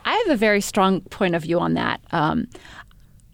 I 0.04 0.14
have 0.14 0.30
a 0.30 0.36
very 0.36 0.62
strong 0.62 1.02
point 1.02 1.34
of 1.34 1.42
view 1.42 1.60
on 1.60 1.74
that. 1.74 2.00
Um, 2.12 2.48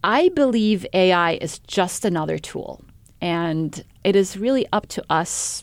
I 0.02 0.30
believe 0.30 0.84
AI 0.92 1.34
is 1.34 1.60
just 1.60 2.04
another 2.04 2.36
tool, 2.36 2.82
and 3.20 3.84
it 4.02 4.16
is 4.16 4.36
really 4.36 4.66
up 4.72 4.86
to 4.88 5.04
us 5.08 5.62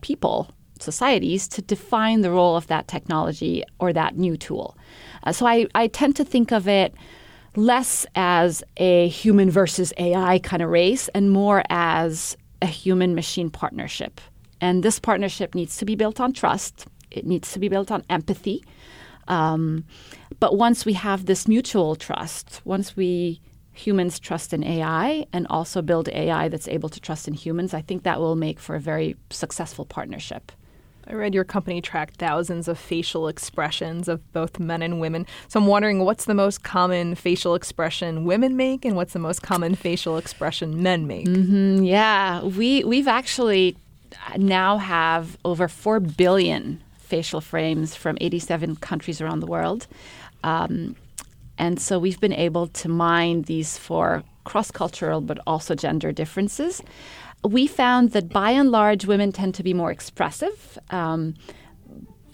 people 0.00 0.50
societies 0.80 1.48
to 1.48 1.62
define 1.62 2.20
the 2.20 2.30
role 2.30 2.56
of 2.56 2.66
that 2.68 2.88
technology 2.88 3.62
or 3.78 3.92
that 3.92 4.16
new 4.16 4.36
tool. 4.36 4.76
Uh, 5.24 5.32
so 5.32 5.46
I, 5.46 5.66
I 5.74 5.88
tend 5.88 6.16
to 6.16 6.24
think 6.24 6.52
of 6.52 6.68
it 6.68 6.94
less 7.56 8.06
as 8.14 8.62
a 8.76 9.08
human 9.08 9.50
versus 9.50 9.92
AI 9.98 10.38
kind 10.40 10.62
of 10.62 10.68
race 10.68 11.08
and 11.08 11.30
more 11.30 11.62
as 11.70 12.36
a 12.62 12.66
human 12.66 13.14
machine 13.14 13.50
partnership. 13.50 14.20
And 14.60 14.82
this 14.82 14.98
partnership 14.98 15.54
needs 15.54 15.76
to 15.78 15.84
be 15.84 15.94
built 15.94 16.20
on 16.20 16.32
trust, 16.32 16.86
it 17.10 17.26
needs 17.26 17.52
to 17.52 17.58
be 17.58 17.68
built 17.68 17.90
on 17.90 18.04
empathy. 18.10 18.64
Um, 19.28 19.84
but 20.40 20.56
once 20.56 20.84
we 20.84 20.92
have 20.94 21.26
this 21.26 21.48
mutual 21.48 21.96
trust, 21.96 22.60
once 22.64 22.96
we 22.96 23.40
humans 23.72 24.18
trust 24.18 24.52
in 24.52 24.64
AI 24.64 25.26
and 25.32 25.46
also 25.48 25.82
build 25.82 26.08
AI 26.08 26.48
that's 26.48 26.68
able 26.68 26.88
to 26.88 27.00
trust 27.00 27.28
in 27.28 27.34
humans, 27.34 27.74
I 27.74 27.82
think 27.82 28.02
that 28.04 28.20
will 28.20 28.36
make 28.36 28.58
for 28.58 28.74
a 28.74 28.80
very 28.80 29.16
successful 29.30 29.84
partnership. 29.84 30.52
I 31.08 31.14
read 31.14 31.34
your 31.34 31.44
company 31.44 31.80
tracked 31.80 32.16
thousands 32.16 32.66
of 32.66 32.78
facial 32.78 33.28
expressions 33.28 34.08
of 34.08 34.32
both 34.32 34.58
men 34.58 34.82
and 34.82 35.00
women. 35.00 35.26
So 35.46 35.60
I'm 35.60 35.66
wondering 35.66 36.00
what's 36.04 36.24
the 36.24 36.34
most 36.34 36.64
common 36.64 37.14
facial 37.14 37.54
expression 37.54 38.24
women 38.24 38.56
make 38.56 38.84
and 38.84 38.96
what's 38.96 39.12
the 39.12 39.20
most 39.20 39.42
common 39.42 39.76
facial 39.76 40.18
expression 40.18 40.82
men 40.82 41.06
make? 41.06 41.26
Mm-hmm, 41.26 41.84
yeah, 41.84 42.42
we 42.42 42.82
we've 42.84 43.06
actually 43.08 43.76
now 44.36 44.78
have 44.78 45.36
over 45.44 45.68
4 45.68 46.00
billion 46.00 46.82
facial 46.98 47.40
frames 47.40 47.94
from 47.94 48.18
87 48.20 48.76
countries 48.76 49.20
around 49.20 49.40
the 49.40 49.46
world. 49.46 49.86
Um, 50.42 50.96
and 51.58 51.80
so 51.80 51.98
we've 51.98 52.20
been 52.20 52.32
able 52.32 52.66
to 52.68 52.88
mine 52.88 53.42
these 53.42 53.78
for 53.78 54.24
cross 54.44 54.70
cultural 54.70 55.20
but 55.20 55.38
also 55.46 55.74
gender 55.74 56.12
differences 56.12 56.80
we 57.46 57.66
found 57.66 58.12
that 58.12 58.28
by 58.28 58.50
and 58.50 58.70
large, 58.70 59.06
women 59.06 59.32
tend 59.32 59.54
to 59.56 59.62
be 59.62 59.74
more 59.74 59.90
expressive. 59.90 60.78
Um, 60.90 61.34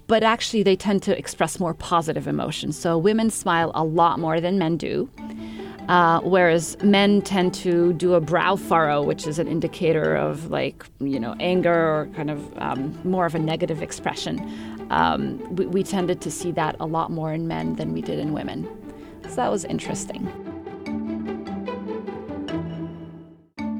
but 0.07 0.23
actually, 0.23 0.62
they 0.62 0.76
tend 0.76 1.02
to 1.04 1.16
express 1.16 1.59
more 1.59 1.75
positive 1.75 2.26
emotions. 2.26 2.78
So, 2.78 2.99
women 2.99 3.31
smile 3.31 3.73
a 3.75 3.85
lot 3.85 4.19
more 4.19 4.40
than 4.40 4.59
men 4.59 4.76
do. 4.76 5.09
Uh, 5.88 6.21
whereas 6.21 6.81
men 6.83 7.21
tend 7.23 7.52
to 7.52 7.92
do 7.95 8.14
a 8.14 8.21
brow 8.21 8.54
furrow, 8.54 9.02
which 9.02 9.26
is 9.26 9.38
an 9.38 9.49
indicator 9.49 10.14
of 10.14 10.50
like 10.50 10.87
you 11.00 11.19
know 11.19 11.35
anger 11.40 11.75
or 11.75 12.07
kind 12.14 12.31
of 12.31 12.59
um, 12.59 12.99
more 13.04 13.26
of 13.26 13.35
a 13.35 13.38
negative 13.38 13.83
expression. 13.83 14.38
Um, 14.90 15.38
we, 15.57 15.66
we 15.66 15.83
tended 15.83 16.21
to 16.21 16.31
see 16.31 16.52
that 16.52 16.76
a 16.78 16.87
lot 16.87 17.11
more 17.11 17.33
in 17.33 17.49
men 17.49 17.76
than 17.76 17.92
we 17.92 18.00
did 18.00 18.19
in 18.19 18.33
women. 18.33 18.69
So 19.28 19.37
that 19.37 19.50
was 19.50 19.64
interesting. 19.64 20.51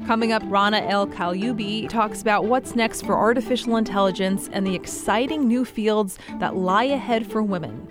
Coming 0.05 0.33
up, 0.33 0.43
Rana 0.47 0.81
El-Kaliouby 0.81 1.87
talks 1.87 2.21
about 2.21 2.45
what's 2.45 2.75
next 2.75 3.05
for 3.05 3.17
artificial 3.17 3.77
intelligence 3.77 4.49
and 4.51 4.67
the 4.67 4.75
exciting 4.75 5.47
new 5.47 5.63
fields 5.63 6.19
that 6.39 6.55
lie 6.55 6.83
ahead 6.83 7.25
for 7.25 7.41
women. 7.41 7.87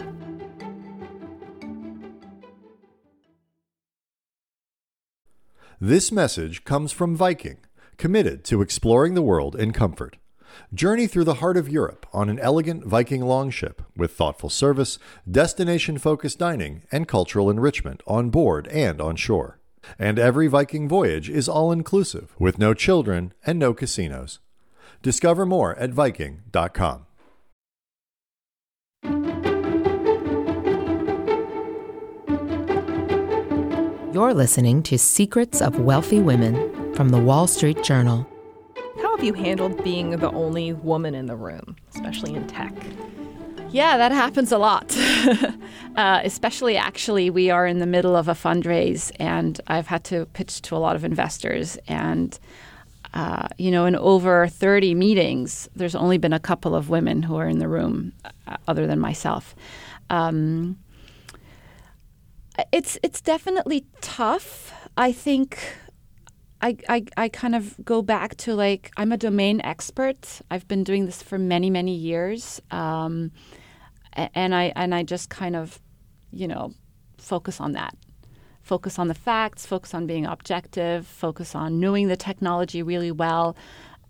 This 5.81 6.13
message 6.13 6.65
comes 6.65 6.93
from 6.93 7.17
Viking, 7.17 7.59
committed 7.97 8.45
to 8.45 8.63
exploring 8.63 9.15
the 9.15 9.23
world 9.23 9.57
in 9.57 9.73
comfort. 9.73 10.19
Journey 10.73 11.07
through 11.07 11.25
the 11.25 11.35
heart 11.35 11.57
of 11.57 11.69
Europe 11.69 12.07
on 12.13 12.29
an 12.29 12.39
elegant 12.39 12.85
Viking 12.85 13.23
longship 13.23 13.83
with 13.97 14.13
thoughtful 14.13 14.51
service, 14.51 14.99
destination 15.29 15.97
focused 15.97 16.39
dining, 16.39 16.83
and 16.93 17.09
cultural 17.09 17.49
enrichment 17.49 18.03
on 18.07 18.29
board 18.29 18.69
and 18.69 19.01
on 19.01 19.17
shore. 19.17 19.59
And 19.99 20.19
every 20.19 20.47
Viking 20.47 20.89
voyage 20.89 21.29
is 21.29 21.49
all 21.49 21.73
inclusive, 21.73 22.35
with 22.39 22.59
no 22.59 22.75
children 22.75 23.33
and 23.45 23.59
no 23.59 23.75
casinos. 23.75 24.39
Discover 25.03 25.47
more 25.47 25.75
at 25.77 25.91
Viking.com. 25.91 27.07
You're 34.13 34.35
listening 34.35 34.83
to 34.85 34.99
Secrets 34.99 35.63
of 35.63 35.81
Wealthy 35.81 36.21
Women 36.21 36.95
from 36.95 37.09
the 37.09 37.19
Wall 37.19 37.47
Street 37.47 37.83
Journal. 37.83 38.29
How 39.01 39.17
have 39.17 39.25
you 39.25 39.33
handled 39.33 39.83
being 39.83 40.11
the 40.11 40.31
only 40.33 40.75
woman 40.75 41.15
in 41.15 41.25
the 41.25 41.35
room, 41.35 41.77
especially 41.95 42.35
in 42.35 42.47
tech? 42.47 42.75
Yeah, 43.73 43.97
that 43.97 44.13
happens 44.13 44.53
a 44.53 44.59
lot. 44.59 44.95
uh, 45.97 46.21
especially, 46.23 46.77
actually, 46.77 47.31
we 47.31 47.49
are 47.49 47.67
in 47.67 47.79
the 47.79 47.87
middle 47.87 48.15
of 48.15 48.29
a 48.29 48.35
fundraise, 48.35 49.11
and 49.19 49.59
I've 49.67 49.87
had 49.87 50.05
to 50.05 50.27
pitch 50.27 50.61
to 50.63 50.77
a 50.77 50.79
lot 50.79 50.95
of 50.95 51.05
investors. 51.05 51.79
And, 51.89 52.39
uh, 53.15 53.49
you 53.57 53.71
know, 53.71 53.87
in 53.87 53.97
over 53.97 54.47
30 54.47 54.95
meetings, 54.95 55.71
there's 55.75 55.95
only 55.95 56.19
been 56.19 56.35
a 56.35 56.39
couple 56.39 56.75
of 56.75 56.91
women 56.91 57.23
who 57.23 57.37
are 57.37 57.49
in 57.49 57.61
the 57.61 57.69
room, 57.69 58.13
uh, 58.47 58.59
other 58.69 58.87
than 58.87 58.99
myself. 58.99 59.57
Um, 60.11 60.79
it's 62.71 62.99
it's 63.03 63.23
definitely 63.23 63.87
tough. 64.03 64.75
I 64.99 65.13
think 65.13 65.59
I, 66.61 66.77
I, 66.91 67.05
I 67.17 67.29
kind 67.31 67.55
of 67.55 67.83
go 67.83 68.03
back 68.03 68.37
to 68.39 68.55
like 68.55 68.91
I'm 68.99 69.13
a 69.13 69.17
domain 69.17 69.63
expert. 69.63 70.43
I've 70.51 70.69
been 70.69 70.85
doing 70.85 71.07
this 71.07 71.23
for 71.23 71.39
many 71.39 71.71
many 71.71 71.95
years. 71.95 72.61
Um, 72.71 73.33
and 74.13 74.55
I 74.55 74.73
and 74.77 74.95
I 74.95 75.03
just 75.03 75.31
kind 75.31 75.57
of, 75.57 75.81
you 76.31 76.49
know, 76.49 76.73
focus 77.19 77.61
on 77.61 77.73
that. 77.73 77.97
Focus 78.63 78.99
on 78.99 79.09
the 79.09 79.15
facts. 79.15 79.67
Focus 79.67 79.95
on 79.95 80.07
being 80.07 80.27
objective. 80.27 81.07
Focus 81.07 81.55
on 81.55 81.81
knowing 81.81 82.09
the 82.09 82.17
technology 82.17 82.83
really 82.83 83.13
well. 83.13 83.57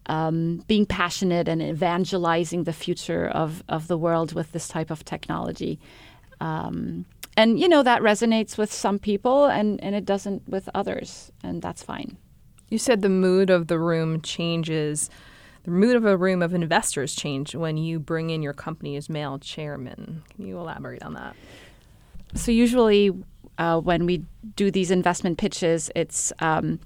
Um, 0.07 0.65
being 0.67 0.85
passionate 0.85 1.47
and 1.47 1.63
evangelizing 1.63 2.65
the 2.65 2.73
future 2.73 3.29
of, 3.29 3.63
of 3.69 3.87
the 3.87 3.97
world 3.97 4.33
with 4.33 4.51
this 4.51 4.67
type 4.67 4.91
of 4.91 5.05
technology. 5.05 5.79
Um, 6.41 7.07
and, 7.37 7.59
you 7.59 7.69
know, 7.69 7.85
that 7.85 8.03
resonates 8.03 8.59
with 8.59 8.73
some 8.73 8.99
people 8.99 9.45
and, 9.47 9.81
and 9.83 9.95
it 9.95 10.05
doesn't 10.05 10.49
with 10.49 10.69
others, 10.75 11.31
and 11.45 11.63
that's 11.63 11.85
fine. 11.85 12.17
You 12.69 12.79
said 12.79 13.01
the 13.03 13.09
mood 13.09 13.49
of 13.49 13.69
the 13.69 13.79
room 13.79 14.21
changes 14.23 15.09
the 15.65 15.71
mood 15.71 15.97
of 15.97 16.05
a 16.05 16.17
room 16.17 16.43
of 16.43 16.55
investors 16.55 17.15
change 17.15 17.55
when 17.55 17.77
you 17.77 17.99
bring 17.99 18.31
in 18.31 18.43
your 18.43 18.53
company 18.53 18.97
as 18.97 19.09
male 19.09 19.39
chairman. 19.39 20.23
Can 20.35 20.47
you 20.47 20.59
elaborate 20.59 21.03
on 21.03 21.15
that? 21.15 21.37
So 22.35 22.51
usually, 22.51 23.11
uh, 23.59 23.81
when 23.81 24.07
we 24.07 24.25
do 24.57 24.71
these 24.71 24.91
investment 24.91 25.39
pitches, 25.39 25.91
it's 25.95 26.33
um, 26.41 26.81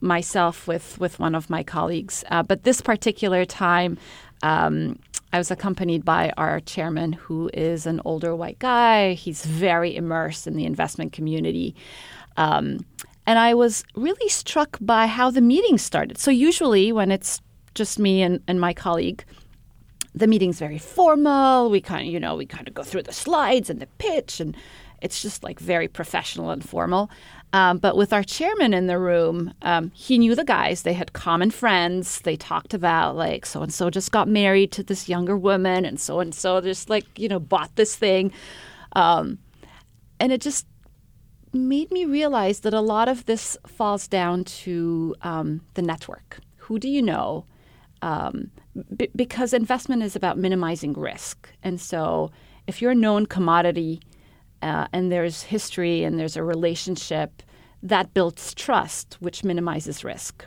myself 0.00 0.66
with 0.66 0.98
with 0.98 1.18
one 1.18 1.34
of 1.34 1.50
my 1.50 1.62
colleagues. 1.62 2.24
Uh, 2.30 2.42
but 2.42 2.64
this 2.64 2.80
particular 2.80 3.44
time. 3.44 3.98
Um, 4.42 4.98
I 5.32 5.38
was 5.38 5.50
accompanied 5.50 6.04
by 6.04 6.32
our 6.36 6.60
chairman, 6.60 7.12
who 7.12 7.50
is 7.52 7.86
an 7.86 8.00
older 8.04 8.36
white 8.36 8.60
guy. 8.60 9.14
He's 9.14 9.44
very 9.44 9.96
immersed 9.96 10.46
in 10.46 10.54
the 10.54 10.64
investment 10.64 11.12
community. 11.12 11.74
Um, 12.36 12.86
and 13.26 13.36
I 13.36 13.54
was 13.54 13.82
really 13.96 14.28
struck 14.28 14.78
by 14.80 15.08
how 15.08 15.30
the 15.32 15.40
meeting 15.40 15.76
started. 15.76 16.18
So, 16.18 16.30
usually, 16.30 16.92
when 16.92 17.10
it's 17.10 17.40
just 17.74 17.98
me 17.98 18.22
and, 18.22 18.40
and 18.46 18.60
my 18.60 18.72
colleague, 18.72 19.24
the 20.14 20.26
meeting's 20.26 20.58
very 20.58 20.78
formal. 20.78 21.70
We 21.70 21.80
kind 21.80 22.06
of, 22.06 22.12
you 22.12 22.20
know, 22.20 22.36
we 22.36 22.46
kind 22.46 22.68
of 22.68 22.74
go 22.74 22.82
through 22.82 23.02
the 23.02 23.12
slides 23.12 23.68
and 23.68 23.80
the 23.80 23.86
pitch, 23.98 24.40
and 24.40 24.56
it's 25.02 25.20
just 25.20 25.42
like 25.42 25.58
very 25.58 25.88
professional 25.88 26.50
and 26.50 26.66
formal. 26.66 27.10
Um, 27.52 27.78
but 27.78 27.96
with 27.96 28.12
our 28.12 28.22
chairman 28.22 28.74
in 28.74 28.86
the 28.86 28.98
room, 28.98 29.54
um, 29.62 29.92
he 29.94 30.18
knew 30.18 30.34
the 30.34 30.44
guys. 30.44 30.82
They 30.82 30.92
had 30.92 31.12
common 31.12 31.50
friends. 31.50 32.20
They 32.20 32.36
talked 32.36 32.74
about 32.74 33.16
like 33.16 33.46
so 33.46 33.62
and 33.62 33.72
so 33.72 33.90
just 33.90 34.12
got 34.12 34.28
married 34.28 34.72
to 34.72 34.82
this 34.82 35.08
younger 35.08 35.36
woman, 35.36 35.84
and 35.84 36.00
so 36.00 36.20
and 36.20 36.34
so 36.34 36.60
just 36.60 36.88
like 36.88 37.06
you 37.18 37.28
know 37.28 37.40
bought 37.40 37.74
this 37.76 37.96
thing, 37.96 38.32
um, 38.94 39.38
and 40.20 40.32
it 40.32 40.40
just 40.40 40.66
made 41.52 41.90
me 41.92 42.04
realize 42.04 42.60
that 42.60 42.74
a 42.74 42.80
lot 42.80 43.08
of 43.08 43.26
this 43.26 43.56
falls 43.66 44.08
down 44.08 44.44
to 44.44 45.14
um, 45.22 45.60
the 45.74 45.82
network. 45.82 46.38
Who 46.56 46.78
do 46.78 46.88
you 46.88 47.02
know? 47.02 47.44
Um, 48.04 48.50
b- 48.96 49.08
because 49.16 49.54
investment 49.54 50.02
is 50.02 50.14
about 50.14 50.36
minimizing 50.36 50.92
risk, 50.92 51.48
and 51.62 51.80
so 51.80 52.30
if 52.66 52.80
you're 52.80 52.90
a 52.90 52.94
known 53.06 53.26
commodity 53.26 54.00
uh, 54.62 54.86
and 54.92 55.10
there's 55.10 55.42
history 55.42 56.04
and 56.04 56.18
there's 56.18 56.36
a 56.36 56.42
relationship 56.42 57.42
that 57.82 58.14
builds 58.14 58.54
trust, 58.54 59.16
which 59.20 59.44
minimizes 59.44 60.04
risk. 60.04 60.44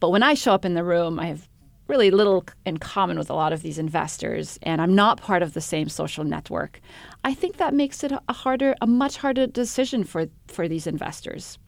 But 0.00 0.10
when 0.10 0.22
I 0.22 0.34
show 0.34 0.52
up 0.52 0.64
in 0.64 0.74
the 0.74 0.84
room, 0.84 1.18
I 1.18 1.26
have 1.26 1.48
really 1.88 2.10
little 2.10 2.44
in 2.64 2.78
common 2.78 3.18
with 3.18 3.30
a 3.30 3.34
lot 3.34 3.52
of 3.52 3.62
these 3.62 3.78
investors, 3.78 4.58
and 4.62 4.80
I'm 4.80 4.94
not 4.94 5.20
part 5.20 5.42
of 5.42 5.52
the 5.52 5.60
same 5.60 5.88
social 5.88 6.24
network. 6.24 6.80
I 7.22 7.34
think 7.34 7.56
that 7.58 7.74
makes 7.74 8.02
it 8.04 8.12
a 8.12 8.32
harder, 8.32 8.74
a 8.80 8.86
much 8.86 9.16
harder 9.18 9.46
decision 9.46 10.04
for 10.04 10.26
for 10.48 10.68
these 10.68 10.86
investors. 10.86 11.58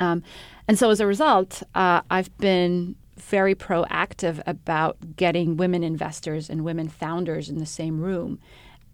Um, 0.00 0.22
and 0.66 0.78
so, 0.78 0.90
as 0.90 1.00
a 1.00 1.06
result, 1.06 1.62
uh, 1.74 2.00
I've 2.10 2.34
been 2.38 2.96
very 3.24 3.54
proactive 3.54 4.42
about 4.46 5.16
getting 5.16 5.56
women 5.56 5.82
investors 5.82 6.50
and 6.50 6.64
women 6.64 6.88
founders 6.88 7.48
in 7.48 7.58
the 7.58 7.66
same 7.66 8.00
room 8.00 8.38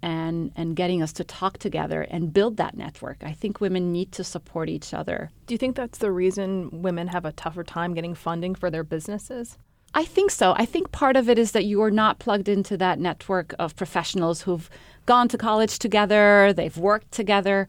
and 0.03 0.51
and 0.57 0.77
getting 0.77 1.03
us 1.03 1.13
to 1.13 1.25
talk 1.25 1.59
together 1.59 2.03
and 2.11 2.33
build 2.33 2.57
that 2.57 2.77
network. 2.77 3.19
I 3.23 3.33
think 3.33 3.61
women 3.61 3.93
need 3.93 4.13
to 4.13 4.25
support 4.25 4.69
each 4.69 4.95
other. 4.95 5.31
Do 5.47 5.55
you 5.55 5.59
think 5.59 5.77
that's 5.77 5.99
the 5.99 6.11
reason 6.11 6.83
women 6.83 7.09
have 7.09 7.25
a 7.25 7.33
tougher 7.33 7.65
time 7.65 7.95
getting 7.95 8.15
funding 8.15 8.55
for 8.55 8.71
their 8.71 8.85
businesses? 8.85 9.59
I 9.93 10.05
think 10.05 10.31
so. 10.31 10.55
I 10.57 10.67
think 10.67 10.93
part 10.93 11.17
of 11.17 11.29
it 11.29 11.39
is 11.39 11.53
that 11.53 11.65
you 11.65 11.83
are 11.83 11.91
not 11.91 12.21
plugged 12.21 12.49
into 12.49 12.77
that 12.77 13.01
network 13.01 13.55
of 13.59 13.75
professionals 13.75 14.43
who've 14.43 14.71
gone 15.07 15.29
to 15.29 15.39
college 15.39 15.79
together, 15.79 16.53
they've 16.53 16.77
worked 16.77 17.11
together. 17.11 17.67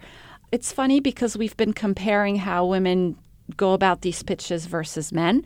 It's 0.51 0.71
funny 0.71 0.99
because 0.99 1.35
we've 1.35 1.57
been 1.57 1.73
comparing 1.73 2.35
how 2.35 2.65
women 2.65 3.17
go 3.57 3.73
about 3.73 4.01
these 4.01 4.23
pitches 4.23 4.65
versus 4.65 5.11
men. 5.11 5.43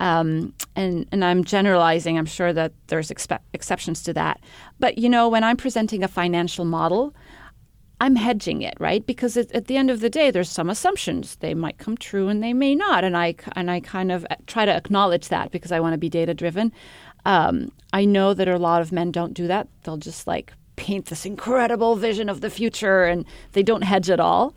Um, 0.00 0.54
and, 0.76 1.06
and 1.12 1.24
I'm 1.24 1.44
generalizing. 1.44 2.18
I'm 2.18 2.26
sure 2.26 2.52
that 2.52 2.72
there's 2.86 3.10
expe- 3.10 3.40
exceptions 3.52 4.02
to 4.04 4.12
that. 4.14 4.40
But, 4.78 4.98
you 4.98 5.08
know, 5.08 5.28
when 5.28 5.44
I'm 5.44 5.56
presenting 5.56 6.02
a 6.02 6.08
financial 6.08 6.64
model, 6.64 7.14
I'm 8.00 8.14
hedging 8.14 8.62
it, 8.62 8.74
right? 8.78 9.04
Because 9.04 9.36
it, 9.36 9.50
at 9.52 9.66
the 9.66 9.76
end 9.76 9.90
of 9.90 10.00
the 10.00 10.10
day, 10.10 10.30
there's 10.30 10.48
some 10.48 10.70
assumptions. 10.70 11.36
They 11.36 11.54
might 11.54 11.78
come 11.78 11.96
true 11.96 12.28
and 12.28 12.42
they 12.42 12.52
may 12.52 12.74
not. 12.74 13.02
And 13.02 13.16
I, 13.16 13.34
and 13.56 13.70
I 13.70 13.80
kind 13.80 14.12
of 14.12 14.24
try 14.46 14.64
to 14.64 14.74
acknowledge 14.74 15.28
that 15.28 15.50
because 15.50 15.72
I 15.72 15.80
want 15.80 15.94
to 15.94 15.98
be 15.98 16.08
data 16.08 16.32
driven. 16.32 16.72
Um, 17.24 17.72
I 17.92 18.04
know 18.04 18.34
that 18.34 18.46
a 18.46 18.56
lot 18.56 18.82
of 18.82 18.92
men 18.92 19.10
don't 19.10 19.34
do 19.34 19.48
that. 19.48 19.66
They'll 19.82 19.96
just 19.96 20.26
like 20.26 20.52
paint 20.76 21.06
this 21.06 21.26
incredible 21.26 21.96
vision 21.96 22.28
of 22.28 22.40
the 22.40 22.50
future 22.50 23.04
and 23.04 23.24
they 23.52 23.64
don't 23.64 23.82
hedge 23.82 24.10
at 24.10 24.20
all. 24.20 24.54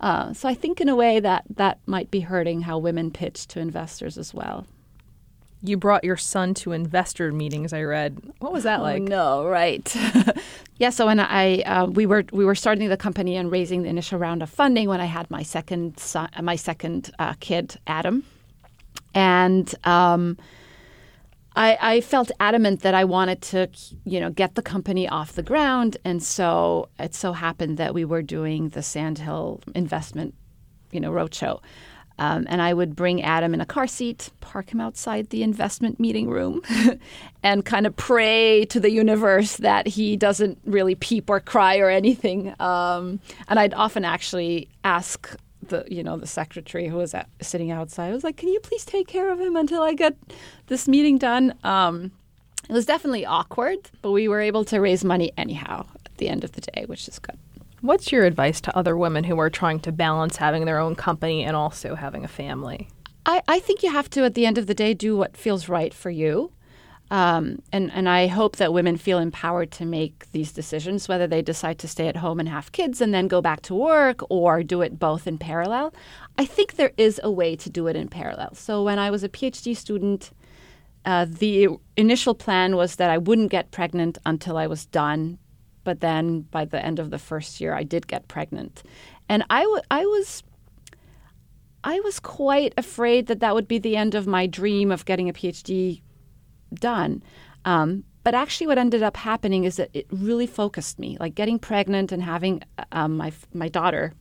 Uh, 0.00 0.32
so 0.32 0.48
I 0.48 0.54
think 0.54 0.80
in 0.80 0.88
a 0.88 0.96
way 0.96 1.20
that 1.20 1.44
that 1.56 1.78
might 1.86 2.10
be 2.10 2.20
hurting 2.20 2.62
how 2.62 2.78
women 2.78 3.10
pitch 3.10 3.46
to 3.48 3.60
investors 3.60 4.16
as 4.16 4.32
well. 4.32 4.66
You 5.62 5.76
brought 5.76 6.04
your 6.04 6.16
son 6.16 6.54
to 6.54 6.72
investor 6.72 7.30
meetings. 7.32 7.74
I 7.74 7.82
read. 7.82 8.18
What 8.38 8.50
was 8.50 8.64
that 8.64 8.80
oh, 8.80 8.82
like? 8.82 9.02
No, 9.02 9.44
right. 9.44 9.94
yeah. 10.78 10.88
So 10.88 11.04
when 11.04 11.20
I 11.20 11.60
uh, 11.62 11.86
we 11.86 12.06
were 12.06 12.24
we 12.32 12.46
were 12.46 12.54
starting 12.54 12.88
the 12.88 12.96
company 12.96 13.36
and 13.36 13.50
raising 13.50 13.82
the 13.82 13.90
initial 13.90 14.18
round 14.18 14.42
of 14.42 14.48
funding 14.48 14.88
when 14.88 15.02
I 15.02 15.04
had 15.04 15.30
my 15.30 15.42
second 15.42 15.98
son, 15.98 16.30
my 16.40 16.56
second 16.56 17.10
uh, 17.18 17.34
kid, 17.40 17.78
Adam, 17.86 18.24
and. 19.14 19.74
Um, 19.84 20.38
I, 21.56 21.78
I, 21.80 22.00
felt 22.00 22.30
adamant 22.38 22.82
that 22.82 22.94
I 22.94 23.04
wanted 23.04 23.42
to, 23.42 23.68
you 24.04 24.20
know, 24.20 24.30
get 24.30 24.54
the 24.54 24.62
company 24.62 25.08
off 25.08 25.32
the 25.32 25.42
ground, 25.42 25.96
and 26.04 26.22
so 26.22 26.88
it 26.98 27.14
so 27.14 27.32
happened 27.32 27.76
that 27.78 27.92
we 27.92 28.04
were 28.04 28.22
doing 28.22 28.68
the 28.68 28.82
Sandhill 28.82 29.60
investment, 29.74 30.34
you 30.92 31.00
know, 31.00 31.10
roadshow, 31.10 31.60
um, 32.20 32.46
and 32.50 32.60
I 32.60 32.74
would 32.74 32.94
bring 32.94 33.22
Adam 33.22 33.54
in 33.54 33.62
a 33.62 33.66
car 33.66 33.86
seat, 33.86 34.30
park 34.40 34.72
him 34.72 34.80
outside 34.80 35.30
the 35.30 35.42
investment 35.42 35.98
meeting 35.98 36.28
room, 36.28 36.60
and 37.42 37.64
kind 37.64 37.86
of 37.86 37.96
pray 37.96 38.66
to 38.66 38.78
the 38.78 38.90
universe 38.90 39.56
that 39.56 39.86
he 39.86 40.18
doesn't 40.18 40.58
really 40.66 40.94
peep 40.94 41.30
or 41.30 41.40
cry 41.40 41.78
or 41.78 41.88
anything. 41.88 42.54
Um, 42.60 43.20
and 43.48 43.58
I'd 43.58 43.72
often 43.72 44.04
actually 44.04 44.68
ask 44.84 45.34
the 45.70 45.84
you 45.88 46.02
know 46.02 46.16
the 46.16 46.26
secretary 46.26 46.88
who 46.88 46.96
was 46.96 47.14
at, 47.14 47.28
sitting 47.40 47.70
outside. 47.70 48.10
I 48.10 48.12
was 48.12 48.24
like, 48.24 48.36
"Can 48.36 48.50
you 48.50 48.60
please 48.60 48.84
take 48.84 49.08
care 49.08 49.32
of 49.32 49.40
him 49.40 49.56
until 49.56 49.82
I 49.82 49.94
get 49.94 50.16
this 50.66 50.86
meeting 50.86 51.18
done?" 51.18 51.54
Um, 51.64 52.12
it 52.68 52.72
was 52.72 52.86
definitely 52.86 53.26
awkward, 53.26 53.78
but 54.02 54.12
we 54.12 54.28
were 54.28 54.40
able 54.40 54.64
to 54.66 54.80
raise 54.80 55.04
money 55.04 55.32
anyhow 55.36 55.86
at 56.04 56.18
the 56.18 56.28
end 56.28 56.44
of 56.44 56.52
the 56.52 56.60
day, 56.60 56.84
which 56.86 57.08
is 57.08 57.18
good. 57.18 57.38
What's 57.80 58.12
your 58.12 58.24
advice 58.24 58.60
to 58.62 58.76
other 58.76 58.96
women 58.96 59.24
who 59.24 59.38
are 59.38 59.48
trying 59.48 59.80
to 59.80 59.92
balance 59.92 60.36
having 60.36 60.66
their 60.66 60.78
own 60.78 60.94
company 60.94 61.42
and 61.44 61.56
also 61.56 61.94
having 61.94 62.24
a 62.24 62.28
family? 62.28 62.88
I, 63.24 63.42
I 63.48 63.58
think 63.58 63.82
you 63.82 63.90
have 63.90 64.10
to, 64.10 64.24
at 64.24 64.34
the 64.34 64.46
end 64.46 64.58
of 64.58 64.66
the 64.66 64.74
day, 64.74 64.92
do 64.92 65.16
what 65.16 65.36
feels 65.36 65.68
right 65.68 65.92
for 65.94 66.10
you. 66.10 66.52
Um, 67.10 67.60
and, 67.72 67.90
and 67.92 68.08
I 68.08 68.28
hope 68.28 68.56
that 68.56 68.72
women 68.72 68.96
feel 68.96 69.18
empowered 69.18 69.72
to 69.72 69.84
make 69.84 70.30
these 70.30 70.52
decisions, 70.52 71.08
whether 71.08 71.26
they 71.26 71.42
decide 71.42 71.78
to 71.80 71.88
stay 71.88 72.06
at 72.06 72.16
home 72.16 72.38
and 72.38 72.48
have 72.48 72.70
kids 72.70 73.00
and 73.00 73.12
then 73.12 73.26
go 73.26 73.40
back 73.42 73.62
to 73.62 73.74
work 73.74 74.20
or 74.30 74.62
do 74.62 74.80
it 74.80 74.98
both 74.98 75.26
in 75.26 75.36
parallel. 75.36 75.92
I 76.38 76.44
think 76.44 76.74
there 76.74 76.92
is 76.96 77.20
a 77.24 77.30
way 77.30 77.56
to 77.56 77.68
do 77.68 77.88
it 77.88 77.96
in 77.96 78.08
parallel. 78.08 78.54
So 78.54 78.84
when 78.84 79.00
I 79.00 79.10
was 79.10 79.24
a 79.24 79.28
PhD 79.28 79.76
student, 79.76 80.30
uh, 81.04 81.26
the 81.28 81.68
initial 81.96 82.34
plan 82.34 82.76
was 82.76 82.96
that 82.96 83.10
I 83.10 83.18
wouldn't 83.18 83.50
get 83.50 83.72
pregnant 83.72 84.18
until 84.24 84.56
I 84.56 84.68
was 84.68 84.86
done. 84.86 85.38
But 85.82 86.00
then 86.00 86.42
by 86.42 86.64
the 86.64 86.84
end 86.84 87.00
of 87.00 87.10
the 87.10 87.18
first 87.18 87.60
year, 87.60 87.74
I 87.74 87.82
did 87.82 88.06
get 88.06 88.28
pregnant. 88.28 88.84
And 89.28 89.44
I, 89.50 89.62
w- 89.62 89.82
I 89.90 90.04
was 90.04 90.44
I 91.82 91.98
was 92.00 92.20
quite 92.20 92.74
afraid 92.76 93.26
that 93.28 93.40
that 93.40 93.54
would 93.54 93.66
be 93.66 93.78
the 93.78 93.96
end 93.96 94.14
of 94.14 94.26
my 94.26 94.46
dream 94.46 94.92
of 94.92 95.06
getting 95.06 95.30
a 95.30 95.32
PhD 95.32 96.02
done. 96.74 97.22
Um, 97.64 98.04
but 98.22 98.34
actually, 98.34 98.66
what 98.66 98.78
ended 98.78 99.02
up 99.02 99.16
happening 99.16 99.64
is 99.64 99.76
that 99.76 99.90
it 99.94 100.06
really 100.10 100.46
focused 100.46 100.98
me. 100.98 101.16
Like 101.18 101.34
getting 101.34 101.58
pregnant 101.58 102.12
and 102.12 102.22
having 102.22 102.62
um, 102.92 103.16
my 103.16 103.32
my 103.54 103.68
daughter, 103.68 104.12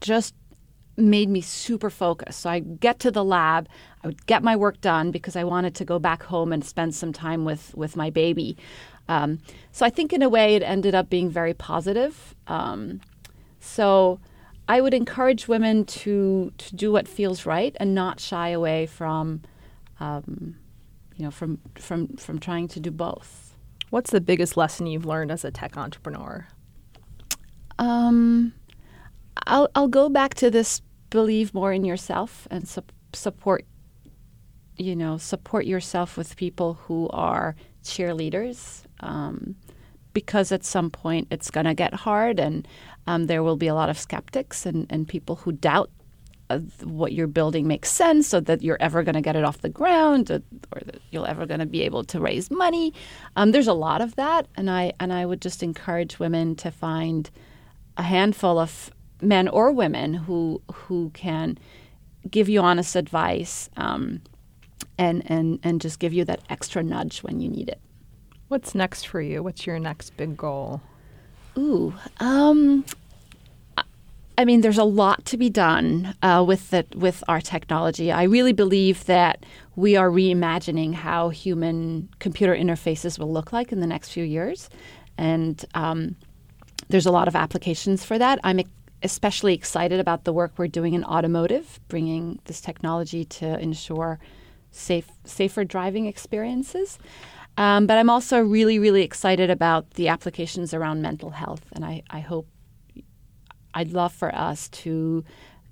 just 0.00 0.34
made 0.96 1.28
me 1.28 1.40
super 1.40 1.90
focused. 1.90 2.40
So 2.40 2.50
I 2.50 2.60
get 2.60 2.98
to 3.00 3.10
the 3.10 3.24
lab, 3.24 3.68
I 4.02 4.08
would 4.08 4.26
get 4.26 4.42
my 4.42 4.56
work 4.56 4.80
done 4.80 5.10
because 5.10 5.36
I 5.36 5.44
wanted 5.44 5.74
to 5.76 5.84
go 5.84 5.98
back 5.98 6.22
home 6.24 6.52
and 6.52 6.64
spend 6.64 6.94
some 6.94 7.12
time 7.12 7.44
with 7.44 7.74
with 7.74 7.96
my 7.96 8.10
baby. 8.10 8.56
Um, 9.08 9.38
so 9.72 9.84
I 9.86 9.90
think 9.90 10.12
in 10.12 10.22
a 10.22 10.28
way 10.28 10.54
it 10.54 10.62
ended 10.62 10.94
up 10.94 11.08
being 11.08 11.30
very 11.30 11.54
positive. 11.54 12.34
Um, 12.46 13.00
so 13.60 14.20
I 14.68 14.80
would 14.80 14.94
encourage 14.94 15.48
women 15.48 15.84
to 15.84 16.52
to 16.58 16.76
do 16.76 16.92
what 16.92 17.08
feels 17.08 17.46
right 17.46 17.76
and 17.80 17.94
not 17.94 18.20
shy 18.20 18.50
away 18.50 18.86
from 18.86 19.42
um, 20.00 20.56
you 21.16 21.24
know, 21.24 21.30
from 21.30 21.58
from 21.76 22.16
from 22.16 22.38
trying 22.38 22.68
to 22.68 22.80
do 22.80 22.90
both. 22.90 23.56
What's 23.90 24.10
the 24.10 24.20
biggest 24.20 24.56
lesson 24.56 24.86
you've 24.86 25.04
learned 25.04 25.30
as 25.30 25.44
a 25.44 25.50
tech 25.50 25.76
entrepreneur? 25.76 26.46
Um, 27.78 28.54
I'll 29.46 29.68
I'll 29.74 29.88
go 29.88 30.08
back 30.08 30.34
to 30.34 30.50
this: 30.50 30.80
believe 31.10 31.54
more 31.54 31.72
in 31.72 31.84
yourself 31.84 32.48
and 32.50 32.66
su- 32.66 32.82
support. 33.12 33.66
You 34.76 34.96
know, 34.96 35.18
support 35.18 35.66
yourself 35.66 36.16
with 36.16 36.36
people 36.36 36.74
who 36.74 37.08
are 37.10 37.54
cheerleaders, 37.84 38.84
um, 39.00 39.54
because 40.14 40.50
at 40.50 40.64
some 40.64 40.90
point 40.90 41.28
it's 41.30 41.50
going 41.50 41.66
to 41.66 41.74
get 41.74 41.92
hard, 41.92 42.40
and 42.40 42.66
um, 43.06 43.26
there 43.26 43.42
will 43.42 43.56
be 43.56 43.66
a 43.66 43.74
lot 43.74 43.90
of 43.90 43.98
skeptics 43.98 44.64
and, 44.64 44.86
and 44.88 45.06
people 45.06 45.36
who 45.36 45.52
doubt 45.52 45.90
uh, 46.52 46.58
what 46.84 47.12
you're 47.12 47.26
building 47.26 47.66
makes 47.66 47.90
sense 47.90 48.28
so 48.28 48.40
that 48.40 48.62
you're 48.62 48.76
ever 48.80 49.02
going 49.02 49.14
to 49.14 49.20
get 49.20 49.36
it 49.36 49.44
off 49.44 49.58
the 49.62 49.68
ground 49.68 50.30
or, 50.30 50.42
or 50.72 50.80
that 50.84 51.00
you're 51.10 51.26
ever 51.26 51.46
going 51.46 51.60
to 51.60 51.66
be 51.66 51.82
able 51.82 52.04
to 52.04 52.20
raise 52.20 52.50
money. 52.50 52.92
Um, 53.36 53.52
there's 53.52 53.68
a 53.68 53.72
lot 53.72 54.00
of 54.00 54.16
that, 54.16 54.46
and 54.56 54.70
I 54.70 54.92
and 55.00 55.12
I 55.12 55.26
would 55.26 55.40
just 55.40 55.62
encourage 55.62 56.18
women 56.18 56.54
to 56.56 56.70
find 56.70 57.30
a 57.96 58.02
handful 58.02 58.58
of 58.58 58.90
men 59.20 59.48
or 59.48 59.72
women 59.72 60.14
who 60.14 60.60
who 60.72 61.10
can 61.14 61.58
give 62.30 62.48
you 62.48 62.60
honest 62.60 62.96
advice 62.96 63.70
um, 63.76 64.20
and 64.98 65.22
and 65.30 65.58
and 65.62 65.80
just 65.80 65.98
give 65.98 66.12
you 66.12 66.24
that 66.24 66.40
extra 66.50 66.82
nudge 66.82 67.22
when 67.22 67.40
you 67.40 67.48
need 67.48 67.68
it. 67.68 67.80
What's 68.48 68.74
next 68.74 69.06
for 69.06 69.20
you? 69.20 69.42
What's 69.42 69.66
your 69.66 69.78
next 69.78 70.16
big 70.16 70.36
goal? 70.36 70.82
Ooh, 71.56 71.94
um, 72.20 72.84
I 74.38 74.44
mean, 74.44 74.62
there's 74.62 74.78
a 74.78 74.84
lot 74.84 75.24
to 75.26 75.36
be 75.36 75.50
done 75.50 76.14
uh, 76.22 76.42
with 76.46 76.70
the, 76.70 76.86
with 76.94 77.22
our 77.28 77.40
technology. 77.40 78.10
I 78.10 78.22
really 78.24 78.52
believe 78.52 79.04
that 79.06 79.44
we 79.76 79.94
are 79.96 80.10
reimagining 80.10 80.94
how 80.94 81.28
human 81.28 82.08
computer 82.18 82.56
interfaces 82.56 83.18
will 83.18 83.32
look 83.32 83.52
like 83.52 83.72
in 83.72 83.80
the 83.80 83.86
next 83.86 84.10
few 84.10 84.24
years, 84.24 84.70
and 85.18 85.64
um, 85.74 86.16
there's 86.88 87.06
a 87.06 87.10
lot 87.10 87.28
of 87.28 87.36
applications 87.36 88.04
for 88.04 88.18
that. 88.18 88.38
I'm 88.42 88.60
especially 89.02 89.54
excited 89.54 90.00
about 90.00 90.24
the 90.24 90.32
work 90.32 90.52
we're 90.56 90.68
doing 90.68 90.94
in 90.94 91.04
automotive, 91.04 91.80
bringing 91.88 92.38
this 92.44 92.60
technology 92.60 93.24
to 93.24 93.58
ensure 93.58 94.18
safe, 94.70 95.10
safer 95.24 95.64
driving 95.64 96.06
experiences. 96.06 96.98
Um, 97.58 97.86
but 97.86 97.98
I'm 97.98 98.08
also 98.08 98.40
really, 98.40 98.78
really 98.78 99.02
excited 99.02 99.50
about 99.50 99.90
the 99.92 100.08
applications 100.08 100.72
around 100.72 101.02
mental 101.02 101.30
health, 101.30 101.64
and 101.72 101.84
I, 101.84 102.02
I 102.08 102.20
hope 102.20 102.46
I'd 103.74 103.92
love 103.92 104.12
for 104.12 104.34
us 104.34 104.68
to 104.68 105.24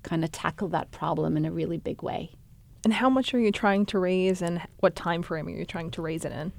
kind 0.03 0.23
of 0.23 0.31
tackle 0.31 0.67
that 0.69 0.91
problem 0.91 1.37
in 1.37 1.45
a 1.45 1.51
really 1.51 1.77
big 1.77 2.01
way. 2.01 2.31
And 2.83 2.93
how 2.93 3.09
much 3.09 3.33
are 3.33 3.39
you 3.39 3.51
trying 3.51 3.85
to 3.87 3.99
raise, 3.99 4.41
and 4.41 4.61
what 4.79 4.95
time 4.95 5.21
frame 5.21 5.47
are 5.47 5.51
you 5.51 5.65
trying 5.65 5.91
to 5.91 6.01
raise 6.01 6.25
it 6.25 6.31
in? 6.31 6.51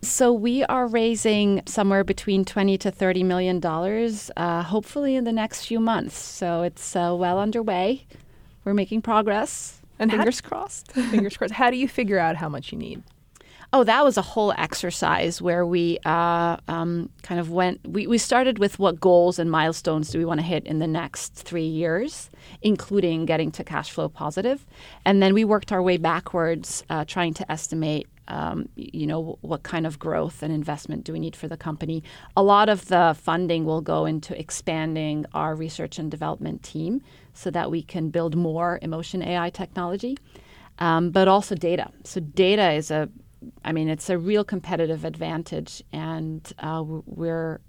So 0.00 0.32
we 0.32 0.64
are 0.64 0.86
raising 0.86 1.62
somewhere 1.66 2.04
between 2.04 2.44
twenty 2.44 2.78
to 2.78 2.90
thirty 2.90 3.22
million 3.22 3.60
dollars, 3.60 4.30
uh, 4.36 4.62
hopefully 4.62 5.16
in 5.16 5.24
the 5.24 5.32
next 5.32 5.66
few 5.66 5.80
months. 5.80 6.16
So 6.16 6.62
it's 6.62 6.96
uh, 6.96 7.14
well 7.18 7.38
underway. 7.38 8.06
We're 8.64 8.74
making 8.74 9.02
progress. 9.02 9.80
And 9.98 10.10
fingers 10.10 10.40
crossed. 10.40 10.92
fingers 10.92 11.36
crossed. 11.36 11.54
How 11.54 11.70
do 11.70 11.76
you 11.76 11.88
figure 11.88 12.18
out 12.18 12.36
how 12.36 12.48
much 12.48 12.72
you 12.72 12.78
need? 12.78 13.02
Oh, 13.76 13.82
that 13.82 14.04
was 14.04 14.16
a 14.16 14.22
whole 14.22 14.52
exercise 14.56 15.42
where 15.42 15.66
we 15.66 15.98
uh, 16.04 16.58
um, 16.68 17.10
kind 17.24 17.40
of 17.40 17.50
went. 17.50 17.80
We, 17.84 18.06
we 18.06 18.18
started 18.18 18.60
with 18.60 18.78
what 18.78 19.00
goals 19.00 19.40
and 19.40 19.50
milestones 19.50 20.10
do 20.10 20.18
we 20.20 20.24
want 20.24 20.38
to 20.38 20.46
hit 20.46 20.64
in 20.64 20.78
the 20.78 20.86
next 20.86 21.34
three 21.34 21.66
years, 21.66 22.30
including 22.62 23.26
getting 23.26 23.50
to 23.50 23.64
cash 23.64 23.90
flow 23.90 24.08
positive, 24.08 24.64
and 25.04 25.20
then 25.20 25.34
we 25.34 25.44
worked 25.44 25.72
our 25.72 25.82
way 25.82 25.96
backwards, 25.96 26.84
uh, 26.88 27.04
trying 27.04 27.34
to 27.34 27.50
estimate. 27.50 28.06
Um, 28.28 28.68
you 28.76 29.08
know 29.08 29.38
what 29.40 29.64
kind 29.64 29.88
of 29.88 29.98
growth 29.98 30.44
and 30.44 30.52
investment 30.52 31.02
do 31.02 31.12
we 31.12 31.18
need 31.18 31.34
for 31.34 31.48
the 31.48 31.56
company? 31.56 32.04
A 32.36 32.44
lot 32.44 32.68
of 32.68 32.86
the 32.86 33.16
funding 33.20 33.64
will 33.64 33.80
go 33.80 34.06
into 34.06 34.38
expanding 34.38 35.26
our 35.34 35.56
research 35.56 35.98
and 35.98 36.12
development 36.12 36.62
team 36.62 37.02
so 37.32 37.50
that 37.50 37.72
we 37.72 37.82
can 37.82 38.10
build 38.10 38.36
more 38.36 38.78
emotion 38.82 39.20
AI 39.20 39.50
technology, 39.50 40.16
um, 40.78 41.10
but 41.10 41.26
also 41.26 41.56
data. 41.56 41.90
So 42.04 42.20
data 42.20 42.70
is 42.70 42.92
a 42.92 43.08
I 43.64 43.72
mean, 43.72 43.88
it's 43.88 44.10
a 44.10 44.18
real 44.18 44.44
competitive 44.44 45.04
advantage, 45.04 45.82
and 45.92 46.50
uh, 46.58 46.82
we're 46.84 47.60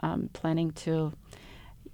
um, 0.00 0.30
planning 0.32 0.70
to, 0.72 1.12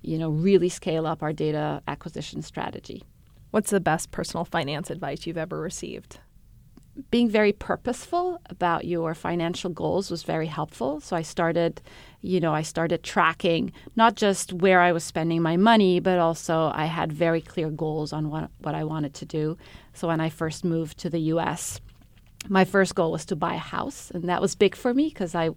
you 0.03 0.19
know, 0.19 0.31
really 0.31 0.69
scale 0.69 1.07
up 1.07 1.23
our 1.23 1.33
data 1.33 1.83
acquisition 1.89 2.43
strategy. 2.43 3.03
What's 3.51 3.71
the 3.71 3.81
best 3.81 4.11
personal 4.11 4.45
finance 4.45 4.91
advice 4.91 5.27
you've 5.27 5.39
ever 5.39 5.61
received? 5.61 6.19
Being 7.11 7.29
very 7.29 7.53
purposeful 7.53 8.41
about 8.49 8.87
your 8.87 9.15
financial 9.15 9.69
goals 9.71 10.11
was 10.11 10.23
very 10.23 10.47
helpful. 10.47 11.01
So 11.01 11.15
I 11.15 11.21
started, 11.23 11.83
you 12.23 12.41
know, 12.41 12.55
I 12.55 12.63
started 12.63 13.03
tracking 13.03 13.73
not 13.97 14.15
just 14.15 14.53
where 14.55 14.81
I 14.81 14.93
was 14.93 15.05
spending 15.05 15.43
my 15.43 15.59
money, 15.59 16.01
but 16.01 16.19
also 16.19 16.71
I 16.75 16.87
had 16.87 17.13
very 17.13 17.43
clear 17.43 17.69
goals 17.71 18.15
on 18.15 18.31
what, 18.31 18.51
what 18.61 18.75
I 18.75 18.85
wanted 18.85 19.13
to 19.15 19.27
do. 19.27 19.59
So 19.93 20.09
when 20.09 20.21
I 20.21 20.31
first 20.31 20.65
moved 20.65 20.97
to 20.99 21.11
the 21.11 21.21
US, 21.35 21.81
my 22.49 22.65
first 22.65 22.95
goal 22.95 23.13
was 23.13 23.25
to 23.27 23.37
buy 23.37 23.55
a 23.55 23.59
house, 23.59 24.11
and 24.11 24.29
that 24.29 24.41
was 24.41 24.55
big 24.55 24.75
for 24.75 24.95
me 24.95 25.09
because 25.09 25.35
I 25.35 25.51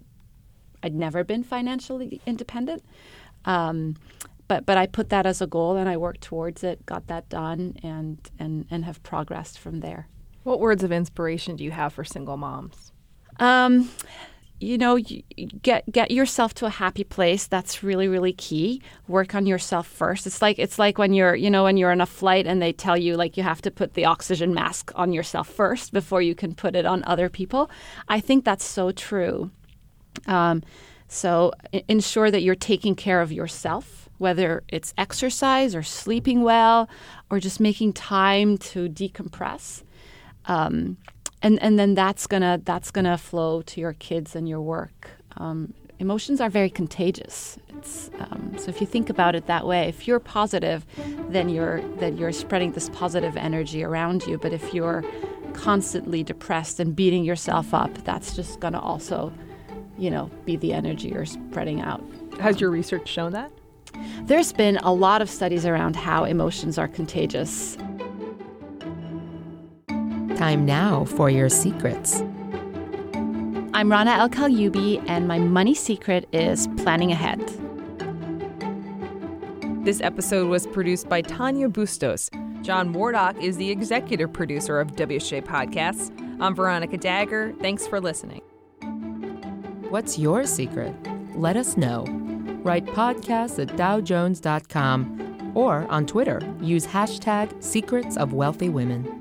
I'd 0.82 0.96
never 0.96 1.24
been 1.24 1.44
financially 1.44 2.22
independent. 2.26 2.84
Um, 3.46 3.96
but 4.48 4.66
but 4.66 4.78
I 4.78 4.88
put 4.88 5.10
that 5.10 5.26
as 5.26 5.42
a 5.42 5.48
goal, 5.48 5.78
and 5.78 5.90
I 5.90 5.98
worked 5.98 6.22
towards 6.22 6.64
it, 6.64 6.86
got 6.86 7.08
that 7.08 7.30
done, 7.30 7.78
and 7.84 8.18
and 8.40 8.66
and 8.70 8.86
have 8.86 9.02
progressed 9.04 9.60
from 9.60 9.82
there. 9.82 10.08
What 10.44 10.60
words 10.60 10.84
of 10.84 10.92
inspiration 10.92 11.56
do 11.56 11.64
you 11.64 11.72
have 11.72 11.94
for 11.94 12.04
single 12.04 12.38
moms? 12.38 12.92
Um, 13.40 13.90
you 14.60 14.78
know, 14.78 15.00
get 15.62 15.90
get 15.92 16.12
yourself 16.12 16.54
to 16.56 16.66
a 16.66 16.70
happy 16.70 17.04
place. 17.04 17.48
That's 17.48 17.82
really 17.84 18.08
really 18.08 18.34
key. 18.34 18.82
Work 19.08 19.34
on 19.34 19.46
yourself 19.46 19.88
first. 19.88 20.28
It's 20.28 20.42
like 20.42 20.60
it's 20.60 20.78
like 20.78 20.98
when 20.98 21.14
you're 21.14 21.36
you 21.36 21.50
know 21.50 21.64
when 21.64 21.78
you're 21.78 21.92
on 21.92 22.02
a 22.02 22.06
flight 22.06 22.46
and 22.46 22.62
they 22.62 22.74
tell 22.74 22.98
you 22.98 23.16
like 23.16 23.38
you 23.38 23.44
have 23.44 23.62
to 23.62 23.72
put 23.72 23.94
the 23.94 24.06
oxygen 24.06 24.54
mask 24.54 24.92
on 24.96 25.14
yourself 25.14 25.48
first 25.48 25.94
before 25.94 26.22
you 26.22 26.36
can 26.36 26.54
put 26.54 26.76
it 26.76 26.86
on 26.86 27.04
other 27.06 27.30
people. 27.30 27.70
I 28.08 28.20
think 28.20 28.44
that's 28.44 28.66
so 28.66 28.92
true. 28.92 29.52
Um, 30.28 30.64
so 31.08 31.54
ensure 31.88 32.30
that 32.30 32.42
you're 32.42 32.56
taking 32.56 32.96
care 32.96 33.22
of 33.22 33.32
yourself, 33.32 34.10
whether 34.18 34.64
it's 34.68 34.94
exercise 34.98 35.74
or 35.74 35.84
sleeping 35.84 36.44
well, 36.44 36.90
or 37.32 37.40
just 37.40 37.60
making 37.60 37.94
time 37.94 38.58
to 38.58 38.90
decompress. 38.90 39.84
Um, 40.46 40.98
and 41.42 41.62
and 41.62 41.80
then 41.80 41.96
that's 41.96 42.28
gonna 42.28 42.62
that's 42.64 42.92
gonna 42.92 43.18
flow 43.18 43.62
to 43.64 43.80
your 43.80 43.94
kids 43.94 44.36
and 44.36 44.48
your 44.48 44.62
work. 44.62 45.12
Um, 45.38 45.74
emotions 46.00 46.42
are 46.42 46.50
very 46.50 46.70
contagious. 46.70 47.58
Um, 48.20 48.56
so 48.58 48.70
if 48.70 48.82
you 48.82 48.88
think 48.88 49.10
about 49.10 49.36
it 49.36 49.48
that 49.48 49.66
way, 49.66 49.88
if 49.88 50.08
you're 50.08 50.20
positive, 50.20 50.86
then 51.30 51.50
you're 51.50 51.82
then 51.98 52.18
you're 52.18 52.32
spreading 52.32 52.74
this 52.74 52.90
positive 52.90 53.38
energy 53.38 53.84
around 53.84 54.26
you. 54.26 54.38
But 54.38 54.54
if 54.54 54.74
you're 54.74 55.04
constantly 55.54 56.24
depressed 56.24 56.80
and 56.80 56.96
beating 56.96 57.24
yourself 57.24 57.74
up, 57.74 57.94
that's 58.04 58.36
just 58.36 58.60
gonna 58.60 58.80
also, 58.80 59.32
you 59.98 60.10
know, 60.10 60.30
be 60.46 60.56
the 60.56 60.74
energy 60.74 61.10
you're 61.10 61.26
spreading 61.26 61.82
out. 61.82 62.04
Has 62.40 62.60
your 62.62 62.70
research 62.70 63.08
shown 63.08 63.34
that? 63.34 63.52
There's 64.24 64.54
been 64.54 64.78
a 64.78 64.94
lot 64.94 65.22
of 65.22 65.30
studies 65.30 65.66
around 65.66 65.96
how 65.96 66.24
emotions 66.24 66.78
are 66.78 66.88
contagious. 66.88 67.78
Time 70.40 70.66
now 70.66 71.04
for 71.04 71.30
your 71.30 71.50
secrets. 71.50 72.22
I'm 73.74 73.92
Rana 73.92 74.12
El-Kaliouby, 74.12 75.04
and 75.06 75.28
my 75.28 75.38
money 75.38 75.76
secret 75.76 76.30
is 76.32 76.66
planning 76.78 77.12
ahead. 77.12 77.42
This 79.84 80.00
episode 80.00 80.48
was 80.48 80.66
produced 80.66 81.10
by 81.10 81.24
Tanya 81.24 81.68
Bustos. 81.68 82.30
John 82.62 82.94
Wardock 82.94 83.38
is 83.44 83.58
the 83.58 83.70
executive 83.70 84.32
producer 84.32 84.80
of 84.80 84.96
WSJ 84.96 85.44
Podcasts. 85.44 86.10
I'm 86.40 86.56
Veronica 86.56 86.98
Dagher. 86.98 87.60
Thanks 87.60 87.86
for 87.86 88.00
listening. 88.00 88.40
What's 89.90 90.18
your 90.18 90.46
secret? 90.46 90.96
Let 91.36 91.58
us 91.58 91.76
know. 91.76 92.06
Write 92.64 92.86
podcasts 92.86 93.62
at 93.62 93.76
dowjones.com 93.76 95.52
or 95.54 95.86
on 95.90 96.06
Twitter, 96.06 96.40
use 96.62 96.88
hashtag 96.88 97.62
secrets 97.62 98.16
of 98.16 98.32
wealthy 98.32 98.70
women. 98.70 99.19